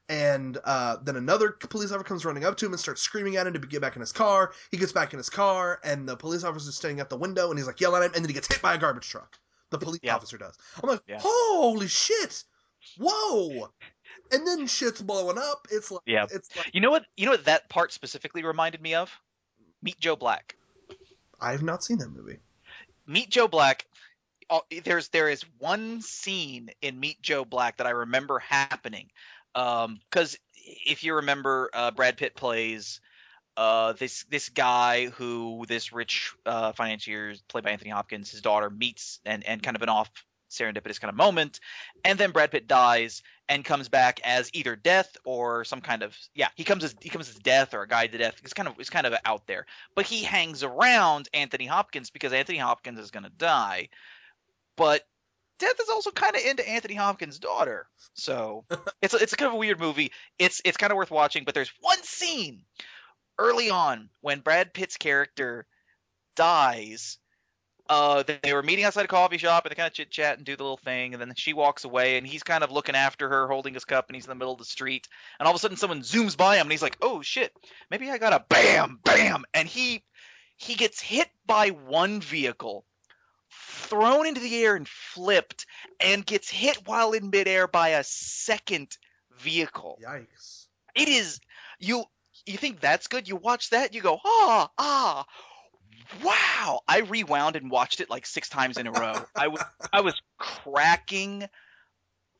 [0.08, 3.46] And uh, then another police officer comes running up to him and starts screaming at
[3.46, 4.52] him to get back in his car.
[4.70, 7.48] He gets back in his car, and the police officer is standing at the window,
[7.48, 9.38] and he's like yelling at him, and then he gets hit by a garbage truck.
[9.70, 10.14] The police Yeah.
[10.14, 10.58] officer does.
[10.82, 11.18] I'm like, Yeah.
[11.20, 12.44] holy shit!
[12.98, 13.70] Whoa!
[14.32, 15.68] And then shit's blowing up.
[15.70, 16.26] It's like, Yeah.
[16.30, 17.04] it's like You know what?
[17.16, 19.10] You know what that part specifically reminded me of?
[19.82, 20.56] Meet Joe Black.
[21.40, 22.38] I have not seen that movie.
[23.06, 23.86] Meet Joe Black.
[24.50, 29.10] uh, There's there is one scene in Meet Joe Black that I remember happening,
[29.52, 30.38] because
[30.86, 33.00] if you remember, uh, Brad Pitt plays
[33.56, 38.70] uh, this this guy who this rich uh, financier played by Anthony Hopkins, his daughter
[38.70, 40.10] meets and and kind of an off
[40.58, 41.60] serendipitous kind of moment,
[42.04, 46.16] and then Brad Pitt dies and comes back as either death or some kind of
[46.34, 48.36] yeah he comes as he comes as death or a guide to death.
[48.42, 52.32] It's kind of it's kind of out there, but he hangs around Anthony Hopkins because
[52.32, 53.88] Anthony Hopkins is gonna die,
[54.76, 55.06] but
[55.58, 58.64] Death is also kind of into Anthony Hopkins' daughter, so
[59.02, 60.10] it's a, it's a kind of a weird movie.
[60.38, 62.62] It's it's kind of worth watching, but there's one scene
[63.38, 65.66] early on when Brad Pitt's character
[66.34, 67.18] dies.
[67.88, 70.46] Uh, they- were meeting outside a coffee shop and they kind of chit chat and
[70.46, 73.28] do the little thing, and then she walks away and he's kind of looking after
[73.28, 75.06] her, holding his cup, and he's in the middle of the street,
[75.38, 77.52] and all of a sudden someone zooms by him and he's like, "Oh shit,
[77.90, 80.02] maybe I got a bam, bam," and he
[80.56, 82.86] he gets hit by one vehicle,
[83.50, 85.66] thrown into the air and flipped,
[86.00, 88.96] and gets hit while in midair by a second
[89.38, 89.98] vehicle.
[90.02, 90.68] Yikes!
[90.94, 91.40] It is
[91.78, 92.04] you
[92.46, 93.28] you think that's good?
[93.28, 95.26] You watch that, you go, ah, ah,
[96.22, 96.80] wow.
[96.88, 99.14] I rewound and watched it like six times in a row.
[99.34, 101.48] I was I was cracking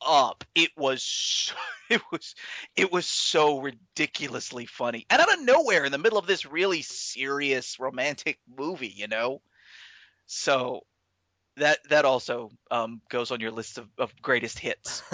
[0.05, 0.43] up.
[0.53, 1.53] It was
[1.89, 2.35] it was
[2.75, 5.05] it was so ridiculously funny.
[5.09, 9.41] And out of nowhere in the middle of this really serious romantic movie, you know?
[10.27, 10.81] So
[11.57, 15.03] that that also um, goes on your list of, of greatest hits.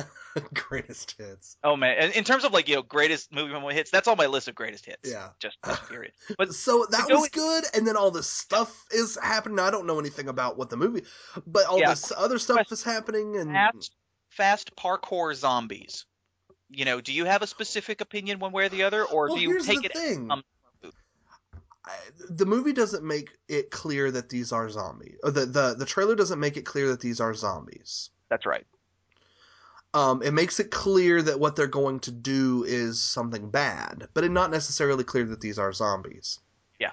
[0.54, 1.58] Greatest hits.
[1.62, 4.16] Oh man, in, in terms of like you know greatest movie moment hits, that's on
[4.16, 5.12] my list of greatest hits.
[5.12, 5.32] Yeah.
[5.40, 5.58] just,
[5.90, 6.14] period.
[6.38, 9.60] But so that was good, and then all this stuff is happening.
[9.60, 11.04] I don't know anything about what the movie,
[11.46, 11.90] but all Yeah.
[11.90, 13.96] this other stuff Quest- is happening, and fast,
[14.30, 16.06] fast parkour zombies.
[16.70, 19.36] You know, do you have a specific opinion one way or the other, or well,
[19.36, 19.94] do you take the it?
[19.94, 20.32] thing.
[20.32, 20.44] um,
[21.86, 21.96] I,
[22.30, 25.18] the movie doesn't make it clear that these are zombies.
[25.24, 28.10] The, the the trailer doesn't make it clear that these are zombies.
[28.30, 28.66] That's right.
[29.94, 34.24] Um, it makes it clear that what they're going to do is something bad, but
[34.24, 36.40] it's not necessarily clear that these are zombies.
[36.80, 36.92] Yeah.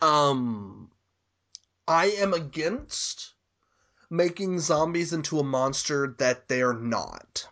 [0.00, 0.90] Um,
[1.86, 3.34] I am against
[4.08, 7.46] making zombies into a monster that they're not.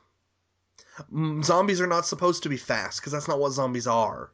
[1.13, 4.33] Mm, Zombies are not supposed to be fast because that's not what zombies are.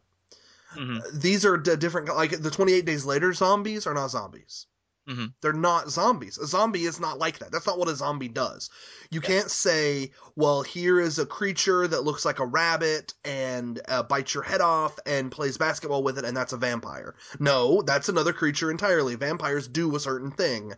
[0.77, 1.21] Mhm.
[1.21, 2.09] These are d- different.
[2.09, 4.67] Like the 28 Days Later zombies are not zombies.
[5.09, 5.35] Mhm.
[5.41, 6.37] They're not zombies.
[6.37, 7.53] A zombie is not like that.
[7.53, 8.71] That's not what a zombie does.
[9.11, 14.03] You can't say, well, here is a creature that looks like a rabbit and uh,
[14.03, 17.15] bites your head off and plays basketball with it, and that's a vampire.
[17.39, 19.15] No, that's another creature entirely.
[19.15, 20.75] Vampires do a certain thing,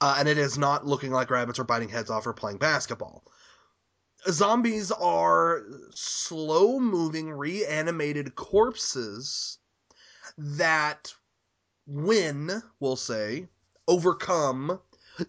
[0.00, 3.24] uh, and it is not looking like rabbits or biting heads off or playing basketball.
[4.28, 5.62] Zombies are
[5.94, 9.58] slow moving, reanimated corpses
[10.36, 11.14] that
[11.86, 13.48] win, we'll say,
[13.88, 14.80] overcome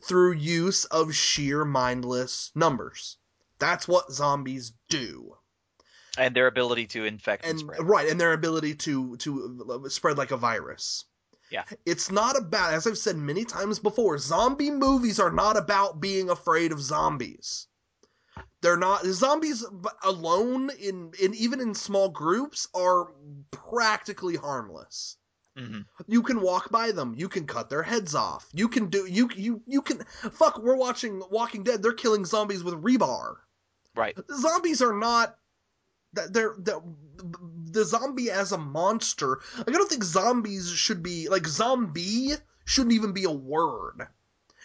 [0.03, 3.17] through use of sheer mindless numbers.
[3.59, 5.37] That's what zombies do.
[6.17, 7.83] And their ability to infect and, And spread.
[7.83, 11.05] right, and their ability to to spread like a virus.
[11.49, 11.63] Yeah.
[11.85, 16.29] It's not about as I've said many times before, zombie movies are not about being
[16.29, 17.67] afraid of zombies.
[18.61, 19.65] They're not zombies
[20.03, 23.07] alone in in even in small groups are
[23.51, 25.17] practically harmless.
[25.57, 25.85] Mhm.
[26.07, 27.13] You can walk by them.
[27.15, 28.47] You can cut their heads off.
[28.53, 30.59] You can do you you you can fuck.
[30.59, 31.81] We're watching Walking Dead.
[31.81, 33.35] They're killing zombies with rebar.
[33.95, 34.17] Right.
[34.33, 35.35] Zombies are not.
[36.13, 36.81] that They're, they're
[37.71, 39.39] the zombie as a monster.
[39.57, 42.31] Like I don't think zombies should be like zombie
[42.65, 44.07] shouldn't even be a word.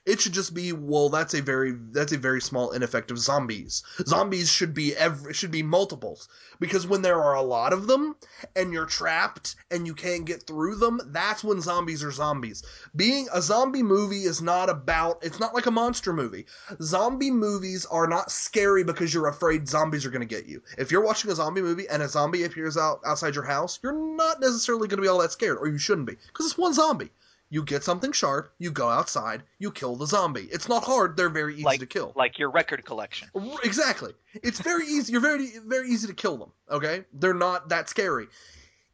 [0.06, 1.08] It should just be well.
[1.08, 3.82] That's a very that's a very small ineffective zombies.
[4.06, 6.28] Zombies should be every should be multiples
[6.60, 8.14] because when there are a lot of them
[8.54, 12.62] and you're trapped and you can't get through them, that's when zombies are zombies.
[12.94, 16.46] Being a zombie movie is not about it's not like a monster movie.
[16.80, 20.62] Zombie movies are not scary because you're afraid zombies are going to get you.
[20.78, 23.92] If you're watching a zombie movie and a zombie appears out outside your house, you're
[23.92, 26.74] not necessarily going to be all that scared or you shouldn't be because it's one
[26.74, 27.10] zombie.
[27.48, 30.48] You get something sharp, you go outside, you kill the zombie.
[30.50, 32.12] It's not hard, they're very easy to kill.
[32.16, 33.28] Like your record collection.
[33.62, 34.14] Exactly.
[34.42, 35.12] It's very easy.
[35.12, 36.50] You're very very easy to kill them.
[36.70, 38.26] Okay, they're not that scary.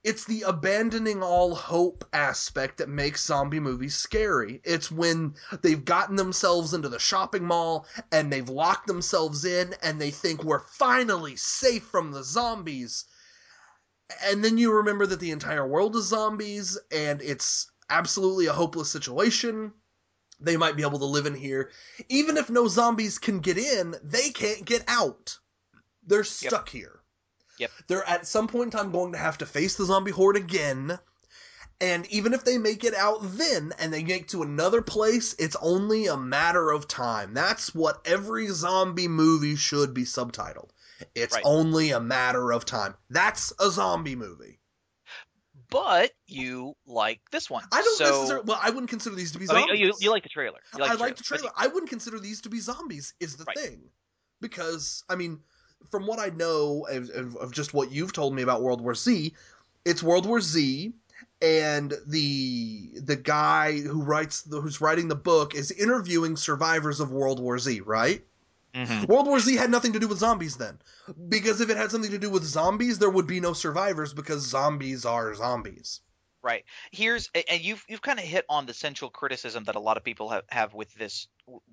[0.05, 4.61] It's the abandoning all hope aspect that makes zombie movies scary.
[4.65, 10.01] It's when they've gotten themselves into the shopping mall and they've locked themselves in and
[10.01, 13.05] they think we're finally safe from the zombies.
[14.25, 18.91] And then you remember that the entire world is zombies and it's absolutely a hopeless
[18.91, 19.73] situation
[20.41, 21.71] they might be able to live in here.
[22.09, 25.39] Even if no zombies can get in, they can't get out.
[26.05, 27.01] They're stuck here.
[27.59, 27.71] Yep.
[27.87, 30.99] They're at some point in time going to have to face the zombie horde again.
[31.81, 35.57] And even if they make it out then and they get to another place, it's
[35.61, 37.35] only a matter of time.
[37.35, 40.71] That's what every zombie movie should be subtitled.
[41.15, 41.43] It's Right.
[41.45, 42.95] only a matter of time.
[43.11, 44.61] That's a zombie movie.
[45.73, 47.65] But you like this one.
[47.73, 48.45] I don't so, necessarily.
[48.47, 49.81] Well, I wouldn't consider these to be I mean, zombies.
[49.81, 50.59] you, you like the trailer.
[50.79, 51.51] Like I the like the trailer.
[51.57, 53.15] I wouldn't consider these to be zombies.
[53.21, 53.59] Is the Right.
[53.59, 53.81] thing,
[54.41, 55.41] because I mean,
[55.91, 58.95] from what I know of, of, of just what you've told me about World War
[58.95, 59.35] Z,
[59.85, 60.93] it's World War Z,
[61.41, 67.11] and the the guy who writes the, who's writing the book is interviewing survivors of
[67.11, 68.23] World War Z, right?
[68.75, 69.07] Mhm.
[69.07, 70.81] World War Z had nothing to do with zombies then,
[71.29, 74.47] because if it had something to do with zombies, there would be no survivors because
[74.47, 76.01] zombies are zombies.
[76.45, 76.65] Right.
[76.91, 80.03] Here's and you've you've kind of hit on the central criticism that a lot of
[80.03, 81.29] people have, have with this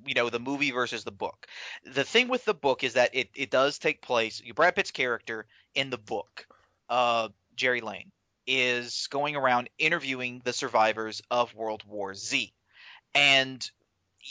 [0.05, 1.47] you know the movie versus the book.
[1.85, 5.47] The thing with the book is that it, it does take place Brad Pitt's character
[5.73, 6.45] in the book,
[6.87, 8.11] uh Gerry Lane,
[8.45, 12.53] is going around interviewing the survivors of World War Z.
[13.15, 13.69] And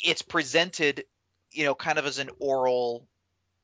[0.05, 1.05] it's presented,
[1.53, 3.07] you know, kind of as an oral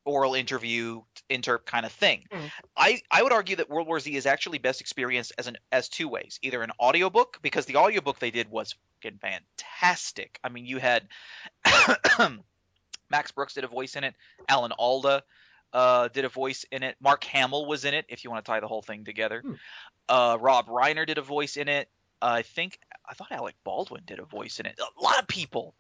[0.05, 2.27] oral interview inter kind of thing.
[2.31, 2.51] Mhm.
[2.77, 5.89] I, I would argue that World War Z is actually best experienced as an as
[5.89, 6.39] two ways.
[6.43, 10.39] Either an audiobook, because the audiobook they did was fucking fantastic.
[10.45, 11.09] I mean you had
[13.11, 14.15] Max Brooks did a voice in it,
[14.49, 15.23] Alan Alda
[15.73, 18.51] uh, did a voice in it, Mark Hamill was in it, if you want to
[18.51, 19.41] tie the whole thing together.
[19.41, 19.55] Hmm.
[20.09, 21.89] Uh, Rob Reiner did a voice in it.
[22.23, 22.79] Uh, I think
[23.09, 24.79] I thought Alec Baldwin did a voice in it.
[24.79, 25.75] A lot of people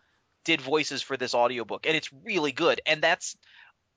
[0.44, 2.80] did voices for this audiobook, and it's really good.
[2.86, 3.36] And that's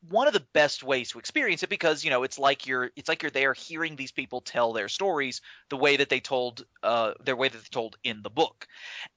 [0.09, 3.09] one of the best ways to experience it because you know it's like you're it's
[3.09, 7.13] like you're there hearing these people tell their stories the way that they told uh
[7.23, 8.67] their way that they told in the book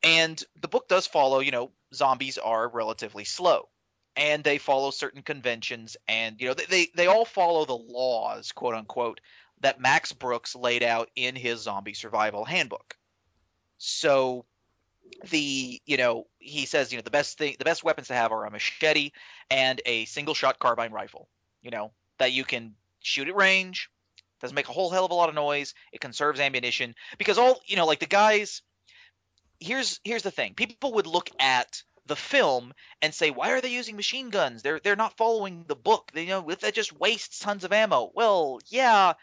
[0.02, 3.68] and the book does follow you know zombies are relatively slow
[4.16, 8.52] and they follow certain conventions and you know they they, they all follow the laws
[8.52, 9.20] quote unquote
[9.60, 12.96] that max brooks laid out in his zombie survival handbook
[13.76, 14.46] so
[15.30, 18.32] the you know he says you know the best thing the best weapons to have
[18.32, 19.10] are a machete
[19.50, 21.28] and a single shot carbine rifle
[21.62, 23.90] you know that you can shoot at range.
[24.40, 25.74] Doesn't make a whole hell of a lot of noise.
[25.92, 28.62] It conserves ammunition because all you know like the guys
[29.58, 30.54] here's here's the thing.
[30.54, 32.72] People would look at the film
[33.02, 34.62] and say why are they using machine guns?
[34.62, 36.10] They're they're not following the book.
[36.14, 38.10] They you know that just wastes tons of ammo.
[38.14, 39.14] Well yeah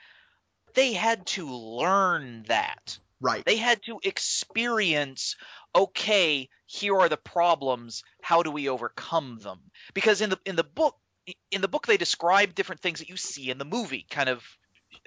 [0.74, 3.00] they had to learn that.
[3.20, 3.44] Right.
[3.46, 5.38] they had to experience
[5.78, 9.60] okay here are the problems how do we overcome them?
[9.94, 10.96] Because in the in the book
[11.52, 14.44] in the book they describe different things that you see in the movie kind of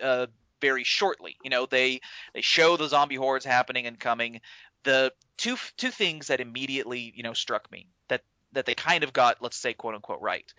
[0.03, 0.27] uh,
[0.61, 1.37] very shortly.
[1.45, 2.01] You know they
[2.35, 4.41] they show the zombie hordes happening and coming.
[4.85, 9.13] The two two things that immediately you know struck me that that they kind of
[9.13, 10.53] got let's say quote unquote right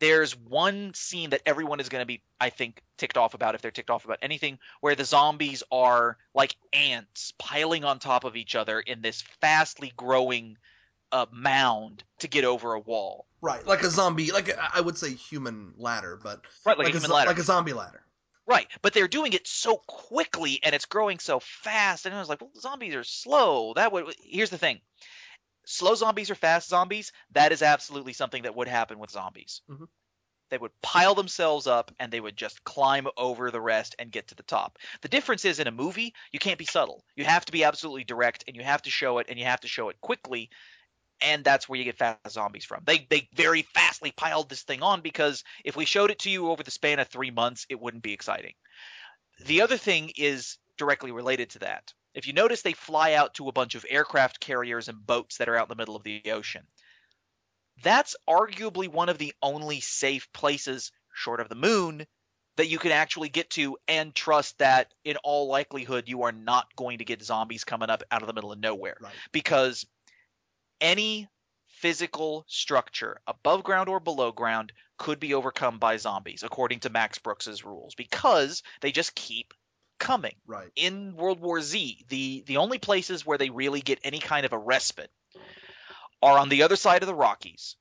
[0.00, 3.62] there's one scene that everyone is going to be i think ticked off about if
[3.62, 8.36] they're ticked off about anything where the zombies are like ants piling on top of
[8.36, 10.56] each other in this fastly growing
[11.12, 13.66] uh, mound to get over a wall Right.
[13.66, 16.92] Like a zombie, like a, I would say human ladder, but right like, a a,
[16.92, 18.00] human zo- ladder like a zombie ladder.
[18.46, 22.28] right but they're doing it so quickly and it's growing so fast and i was
[22.30, 24.80] like well zombies are slow that would here's the thing
[25.66, 29.84] slow zombies or fast zombies that is absolutely something that would happen with zombies Mhm.
[30.50, 34.28] they would pile themselves up and they would just climb over the rest and get
[34.28, 37.44] to the top the difference is in a movie you can't be subtle you have
[37.44, 39.88] to be absolutely direct and you have to show it and you have to show
[39.88, 40.50] it quickly
[41.20, 42.82] and that's where you get fast zombies from.
[42.84, 46.50] They they very fastly piled this thing on because if we showed it to you
[46.50, 48.54] over the span of three months, it wouldn't be exciting.
[49.40, 51.94] The other thing is directly related to that.
[52.14, 55.48] If you notice, they fly out to a bunch of aircraft carriers and boats that
[55.48, 56.66] are out in the middle of the ocean.
[57.82, 62.06] That's arguably one of the only safe places, short of the moon,
[62.56, 66.68] that you can actually get to and trust that in all likelihood you are not
[66.76, 69.12] going to get zombies coming up out of the middle of nowhere Right.
[69.32, 69.84] because
[70.80, 71.28] any
[71.66, 77.18] physical structure above ground or below ground could be overcome by zombies according to Max
[77.18, 79.52] Brooks's rules because they just keep
[79.98, 80.34] coming.
[80.46, 80.70] Right.
[80.76, 84.52] In World War Z, the the only places where they really get any kind of
[84.52, 85.10] a respite
[86.22, 87.76] are on the other side of the Rockies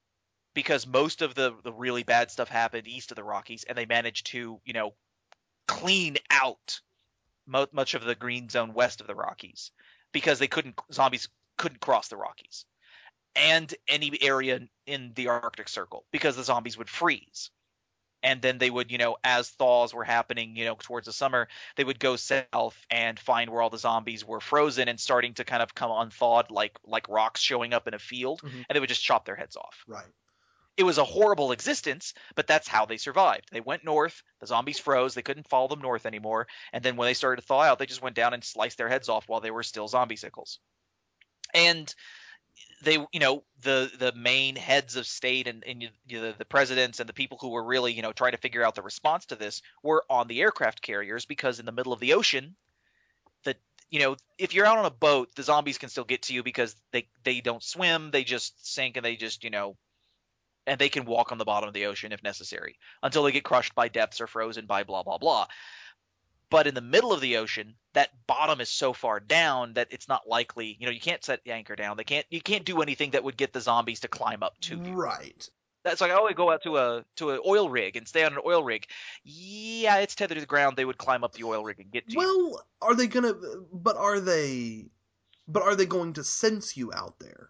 [0.54, 3.86] because most of the the really bad stuff happened east of the Rockies and they
[3.86, 4.94] managed to, you know,
[5.68, 6.82] clean out
[7.46, 9.72] mo- much of the green zone west of the Rockies
[10.12, 12.66] because they couldn't zombies couldn't cross the Rockies
[13.36, 17.50] and any area in the Arctic Circle because the zombies would freeze.
[18.24, 21.50] And then they would, you know, as thaws were happening, you know, towards the summer,
[21.76, 25.44] they would go south and find where all the zombies were frozen and starting to
[25.44, 28.66] kind of come unthawed like like rocks showing up in a field, Mhm.
[28.68, 29.86] and they would just chop their heads off.
[29.88, 30.14] Right.
[30.78, 33.50] It was a horrible existence, but that's how they survived.
[33.52, 37.08] They went north, the zombies froze, they couldn't follow them north anymore, and then when
[37.08, 39.42] they started to thaw out, they just went down and sliced their heads off while
[39.42, 40.60] they were still zombie sickles.
[41.54, 41.94] And
[42.84, 47.00] they you know the the main heads of state and, and you know, the presidents
[47.00, 49.36] and the people who were really you know trying to figure out the response to
[49.36, 52.56] this were on the aircraft carriers because in the middle of the ocean
[53.44, 53.56] the
[53.90, 56.44] you know if you're out on a boat the zombies can still get to you
[56.44, 59.76] because they they don't swim they just sink and they just you know
[60.66, 63.44] and they can walk on the bottom of the ocean if necessary until they get
[63.44, 65.48] crushed by depths or frozen by blah blah blah
[66.54, 70.08] but in the middle of the ocean that bottom is so far down that it's
[70.08, 72.82] not likely you know you can't set the anchor down they can't you can't do
[72.82, 75.50] anything that would get the zombies to climb up to you Right.
[75.84, 78.34] that's like oh I go out to a to an oil rig and stay on
[78.34, 78.86] an oil rig
[79.24, 82.08] yeah it's tethered to the ground they would climb up the oil rig and get
[82.10, 83.34] to you Well, are they gonna?
[83.72, 84.86] But are they?
[85.48, 87.50] But are they going to sense you out there?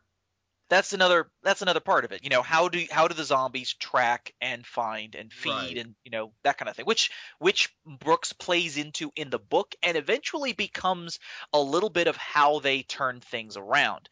[0.74, 3.74] That's another that's another part of it you know how do how do the zombies
[3.74, 5.78] track and find and feed Right.
[5.78, 7.69] and you know that kind of thing which which
[7.99, 11.19] brooks plays into in the book and eventually becomes
[11.53, 14.09] a little bit of how they turn things around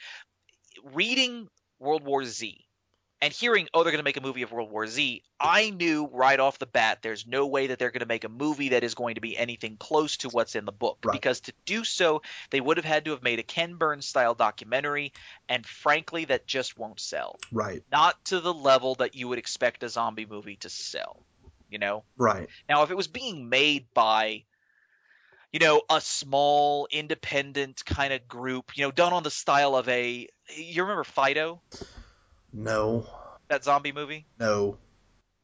[0.84, 1.48] reading
[1.80, 2.66] world war z
[3.22, 6.10] and hearing oh they're going to make a movie of world war z i knew
[6.12, 8.84] right off the bat there's no way that they're going to make a movie that
[8.84, 11.14] is going to be anything close to what's in the book Right.
[11.14, 14.34] because to do so they would have had to have made a ken burns style
[14.34, 15.14] documentary
[15.48, 17.84] and frankly that just won't sell Right.
[17.92, 21.24] not to the level that you would expect a zombie movie to sell
[21.70, 22.50] you know Right.
[22.68, 24.44] now if it was being made by
[25.52, 29.88] you know a small independent kind of group you know done on the style of
[29.90, 31.62] a you remember fido
[32.54, 33.06] No.
[33.50, 34.26] that zombie movie?
[34.40, 34.78] No.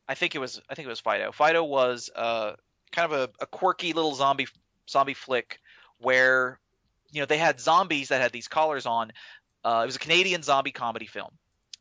[0.07, 1.31] i think it was i think it was fido.
[1.31, 2.53] Fido was uh
[2.91, 4.47] kind of a, a quirky little zombie
[4.89, 5.59] zombie flick
[5.99, 6.59] where
[7.11, 9.11] you know they had zombies that had these collars on.
[9.63, 11.31] Uh, it was a canadian zombie comedy film.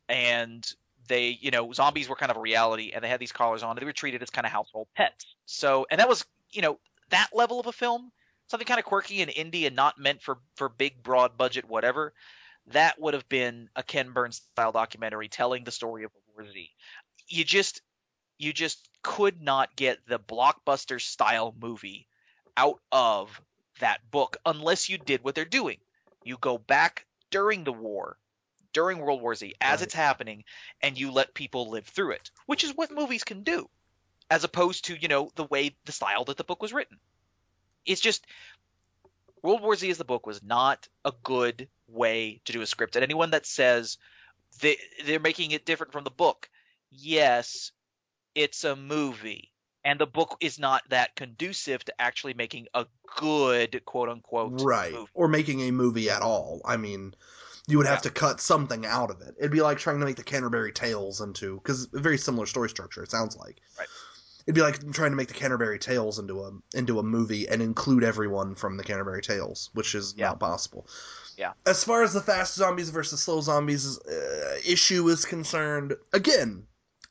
[0.09, 0.65] And
[1.07, 3.71] they you know zombies were kind of a reality and they had these collars on
[3.71, 5.35] and they were treated as kind of household pets.
[5.45, 8.11] So and that was you know that level of a film
[8.47, 12.13] something kind of quirky and indie and not meant for for big broad budget whatever
[12.73, 16.53] that would have been a Ken Burns style documentary telling the story of World War
[16.53, 16.69] Z.
[17.27, 17.81] You just
[18.37, 22.07] you just could not get the blockbuster style movie
[22.55, 23.41] out of
[23.79, 25.77] that book unless you did what they're doing.
[26.23, 28.17] You go back during the war,
[28.73, 29.85] during World War Z, as Right.
[29.85, 30.43] it's happening,
[30.81, 33.69] and you let people live through it, which is what movies can do,
[34.29, 36.99] as opposed to, you know, the way, the style that the book was written.
[37.85, 38.25] It's just,
[39.43, 42.95] World War Z as the book was not a good way to do a script.
[42.95, 43.97] And anyone that says
[44.61, 46.49] they, they're making it different from the book,
[46.91, 47.71] yes,
[48.35, 49.51] it's a movie.
[49.85, 52.85] And the book is not that conducive to actually making a
[53.17, 55.09] good quote unquote right movie.
[55.13, 57.13] or making a movie at all i mean
[57.67, 58.01] you would have Yeah.
[58.01, 61.21] to cut something out of it it'd be like trying to make the canterbury tales
[61.21, 63.87] into because very similar story structure it sounds like Right.
[64.47, 67.61] It'd be like trying to make the canterbury tales into a into a movie and
[67.61, 70.27] include everyone from the canterbury tales which is Yeah.
[70.29, 70.87] not possible
[71.37, 71.51] Yeah.
[71.65, 76.65] as far as the fast zombies versus slow zombies uh, issue is concerned again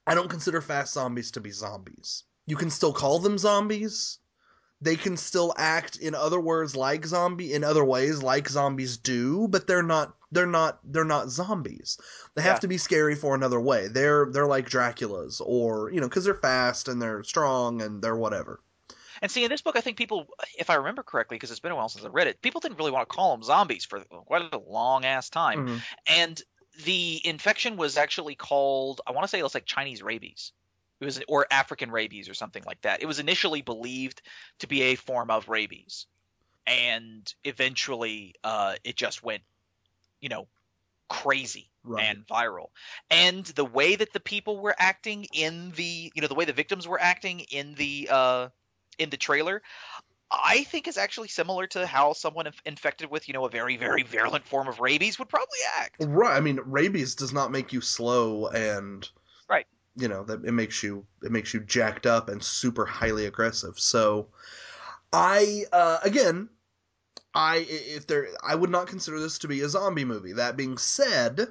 [0.06, 4.18] i don't consider fast zombies to be zombies you can still call them zombies
[4.80, 9.48] they can still act in other words like zombie in other ways like zombies do
[9.48, 11.98] but they're not they're not they're not zombies
[12.34, 12.60] they have Yeah.
[12.60, 16.34] to be scary for another way they're they're like draculas or you know because they're
[16.34, 18.60] fast and they're strong and they're whatever
[19.22, 20.26] And see, in this book, I think people,
[20.58, 22.78] if I remember correctly, because it's been a while since I read it, people didn't
[22.78, 25.62] really want to call them zombies for quite a long ass time.
[25.62, 25.84] Mhm.
[26.06, 26.40] And
[26.84, 30.52] the infection was actually called, I want to say it was like Chinese rabies.
[31.00, 33.02] It was, or African rabies or something like that.
[33.02, 34.22] It was initially believed
[34.60, 36.06] to be a form of rabies.
[36.66, 39.42] And eventually, uh, it just went,
[40.20, 40.48] you know,
[41.08, 42.70] crazy right and viral.
[43.10, 46.52] And the way that the people were acting in the, you know, the way the
[46.52, 48.48] victims were acting in the uh
[48.98, 49.62] in the trailer,
[50.32, 53.76] I think is actually similar to how someone inf- infected with, you know, a very
[53.76, 55.96] very virulent form of rabies would probably act.
[56.00, 59.08] right i mean rabies does not make you slow and.
[59.96, 63.78] You know that it makes you it makes you jacked up and super highly aggressive.
[63.78, 64.28] So
[65.12, 66.48] i uh again
[67.34, 70.32] i if there i would not consider this to be a zombie movie.
[70.32, 71.48] That being said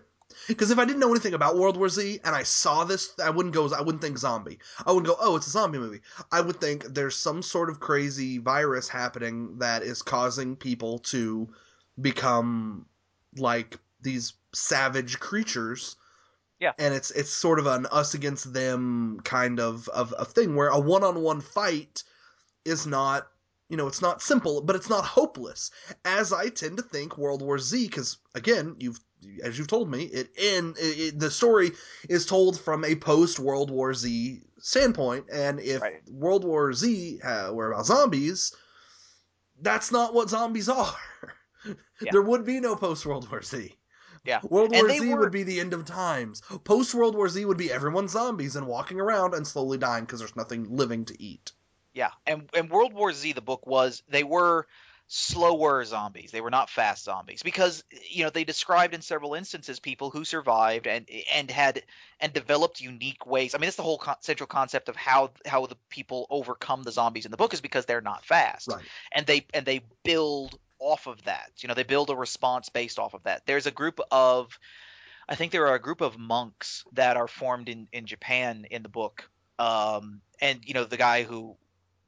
[0.47, 3.29] because if i didn't know anything about world war z and i saw this i
[3.29, 4.59] wouldn't go i wouldn't think zombie.
[4.85, 6.01] I wouldn't go oh it's a zombie movie.
[6.31, 11.49] I would think there's some sort of crazy virus happening that is causing people to
[11.99, 12.85] become
[13.37, 15.95] like these savage creatures
[16.59, 16.71] Yeah.
[16.79, 20.69] and it's it's sort of an us against them kind of of, of thing where
[20.69, 22.03] a one-on-one fight
[22.63, 23.27] is not
[23.69, 25.71] you know it's not simple but it's not hopeless
[26.05, 28.99] as i tend to think world war z because again you've
[29.43, 30.73] as you've told me it in
[31.17, 31.71] the story
[32.09, 36.01] is told from a post world war z standpoint and if Right.
[36.09, 38.55] world war z uh, were about zombies
[39.61, 40.95] that's not what zombies are
[41.99, 42.11] Yeah.
[42.11, 43.75] there would be no post world war z
[44.23, 44.39] Yeah.
[44.43, 46.41] World And War Z were- would be the end of times.
[46.63, 50.19] Post World War Z would be everyone zombies and walking around and slowly dying because
[50.19, 51.51] there's nothing living to eat.
[51.93, 52.11] Yeah.
[52.27, 54.67] And and World War Z the book was they were
[55.07, 56.31] slower zombies.
[56.31, 60.25] They were not fast zombies because you know they described in several instances people who
[60.25, 61.83] survived and and had
[62.19, 63.53] and developed unique ways.
[63.53, 66.91] I mean, that's the whole con- central concept of how how the people overcome the
[66.91, 68.83] zombies in the book is because they're not fast, Right.
[69.11, 71.51] and they and they build off of that.
[71.59, 73.45] You know, they build a response based off of that.
[73.45, 74.57] There's a group of
[75.27, 78.83] I think there are a group of monks that are formed in in Japan in
[78.83, 79.29] the book.
[79.57, 81.55] Um, and you know the guy who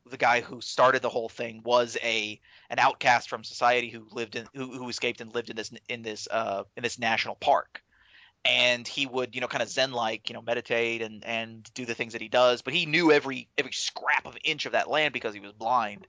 [0.10, 2.40] the guy who started the whole thing was a
[2.70, 6.02] an outcast from society who lived in who, who escaped and lived in this in
[6.02, 7.82] this uh in this national park
[8.46, 11.86] and he would you know kind of zen like you know meditate and and do
[11.86, 14.90] the things that he does but he knew every every scrap of inch of that
[14.90, 16.08] land because he was blind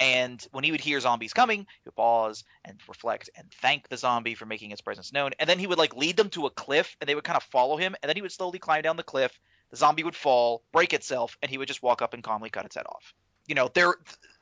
[0.00, 3.96] and when he would hear zombies coming he would pause and reflect and thank the
[3.96, 5.30] zombie for making its presence known.
[5.38, 7.42] And then he would like lead them to a cliff and they would kind of
[7.44, 9.38] follow him and then he would slowly climb down the cliff.
[9.70, 12.64] The zombie would fall break itself and he would just walk up and calmly cut
[12.64, 13.14] its head off.
[13.46, 13.94] You know they're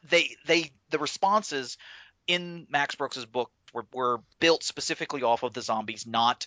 [0.09, 1.77] they they the responses
[2.27, 6.47] in Max Brooks's book were, were built specifically off of the zombies not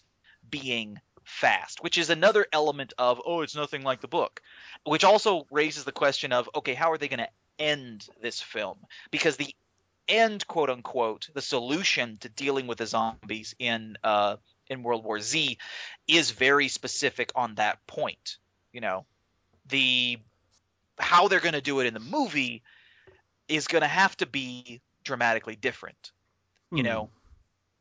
[0.49, 4.41] being fast, which is another element of oh it's nothing like the book,
[4.83, 7.29] which also raises the question of okay how are they going to
[7.59, 8.77] end this film.
[9.11, 9.53] Because the
[10.07, 14.35] end quote unquote the solution to dealing with the zombies in uh
[14.67, 15.57] in World War Z
[16.07, 18.37] is very specific on that point
[18.71, 19.05] you know.
[19.69, 20.19] The
[20.99, 22.61] how they're going to do it in the movie
[23.47, 26.11] is going to have to be dramatically different
[26.71, 26.87] you Hmm.
[26.87, 27.09] know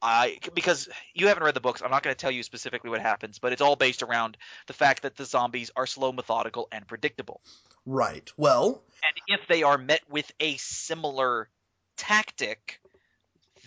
[0.04, 3.00] i because you haven't read the books i'm not going to tell you specifically what
[3.00, 4.36] happens but it's all based around
[4.66, 7.40] the fact that the zombies are slow methodical and predictable
[7.86, 8.32] Right.
[8.38, 11.50] Well, and if they are met with a similar
[11.98, 12.80] tactic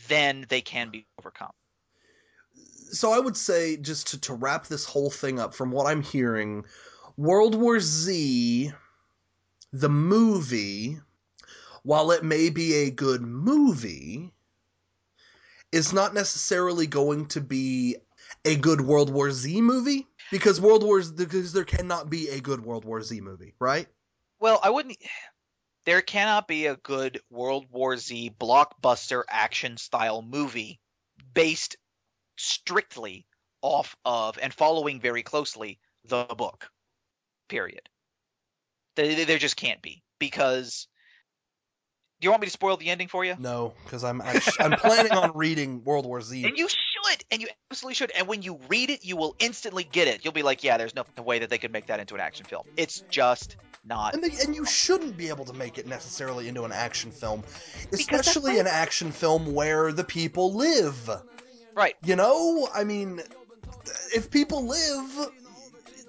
[0.07, 1.51] then they can be overcome
[2.91, 6.01] so I would say just to, to wrap this whole thing up, from what I'm
[6.01, 6.65] hearing,
[7.17, 8.71] World War Z,
[9.73, 10.99] the movie,
[11.83, 14.31] while it may be a good movie,
[15.71, 17.97] is not necessarily going to be
[18.45, 22.63] a good World War Z movie because World Wars because there cannot be a good
[22.63, 23.87] World War Z movie, right?
[24.39, 24.97] Well, I wouldn't.
[25.85, 30.79] There cannot be a good World War Z blockbuster action style movie
[31.33, 31.77] based
[32.37, 33.25] strictly
[33.61, 36.69] off of and following very closely the book.
[37.49, 37.89] Period.
[38.95, 40.87] There, there just can't be because.
[42.19, 43.35] Do you want me to spoil the ending for you?
[43.37, 46.43] No, because I'm I'm, I'm planning on reading World War Z.
[46.45, 48.11] And you should, and you absolutely should.
[48.11, 50.25] And when you read it, you will instantly get it.
[50.25, 52.45] You'll be like, yeah, there's no way that they could make that into an action
[52.45, 52.63] film.
[52.75, 54.15] It's just not.
[54.15, 57.43] And, they, and you shouldn't be able to make it necessarily into an action film,
[57.91, 61.09] especially an action film where the people live.
[61.75, 61.95] Right.
[62.03, 63.21] You know, I mean,
[64.15, 65.29] if people live,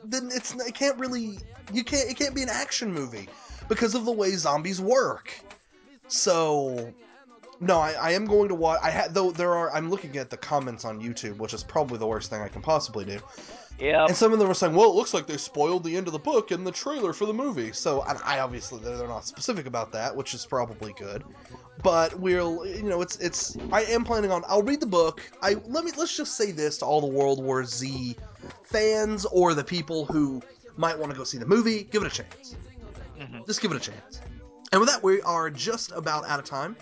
[0.04, 1.38] then it's it can't really
[1.72, 3.28] you can't it can't be an action movie
[3.68, 5.34] because of the way zombies work.
[6.08, 6.92] So,
[7.60, 8.80] no, I, I am going to watch.
[8.82, 9.72] I had though there are.
[9.72, 12.62] I'm looking at the comments on YouTube, which is probably the worst thing I can
[12.62, 13.20] possibly do.
[13.78, 14.06] Yeah.
[14.06, 16.12] And some of them were saying, "Well, it looks like they spoiled the end of
[16.12, 19.24] the book in the trailer for the movie." So, and I obviously they're, they're not
[19.24, 21.22] specific about that, which is probably good.
[21.82, 23.56] But we'll, you know, it's it's.
[23.72, 24.42] I am planning on.
[24.48, 25.22] I'll read the book.
[25.42, 28.16] I let me let's just say this to all the World War Z
[28.64, 30.42] fans or the people who
[30.76, 31.84] might want to go see the movie.
[31.84, 32.56] Give it a chance.
[33.18, 33.46] Mhm.
[33.46, 34.20] Just give it a chance.
[34.72, 36.76] And with that, we are just about out of time.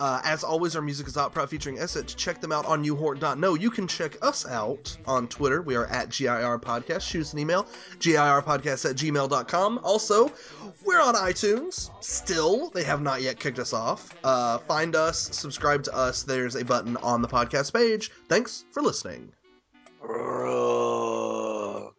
[0.00, 2.12] Uh, as always, our music is out proud featuring Esset.
[2.16, 5.62] Check them out on newhort.no, you can check us out on Twitter.
[5.62, 7.02] We are at GIR Podcast.
[7.02, 7.68] Shoot us an email,
[7.98, 9.80] GIRpodcast at gmail.com.
[9.84, 10.32] Also,
[10.84, 11.90] we're on iTunes.
[12.02, 14.14] Still, they have not yet kicked us off.
[14.24, 16.22] Uh, find us, subscribe to us.
[16.22, 18.10] There's a button on the podcast page.
[18.28, 19.32] Thanks for listening.
[20.00, 21.94] Roll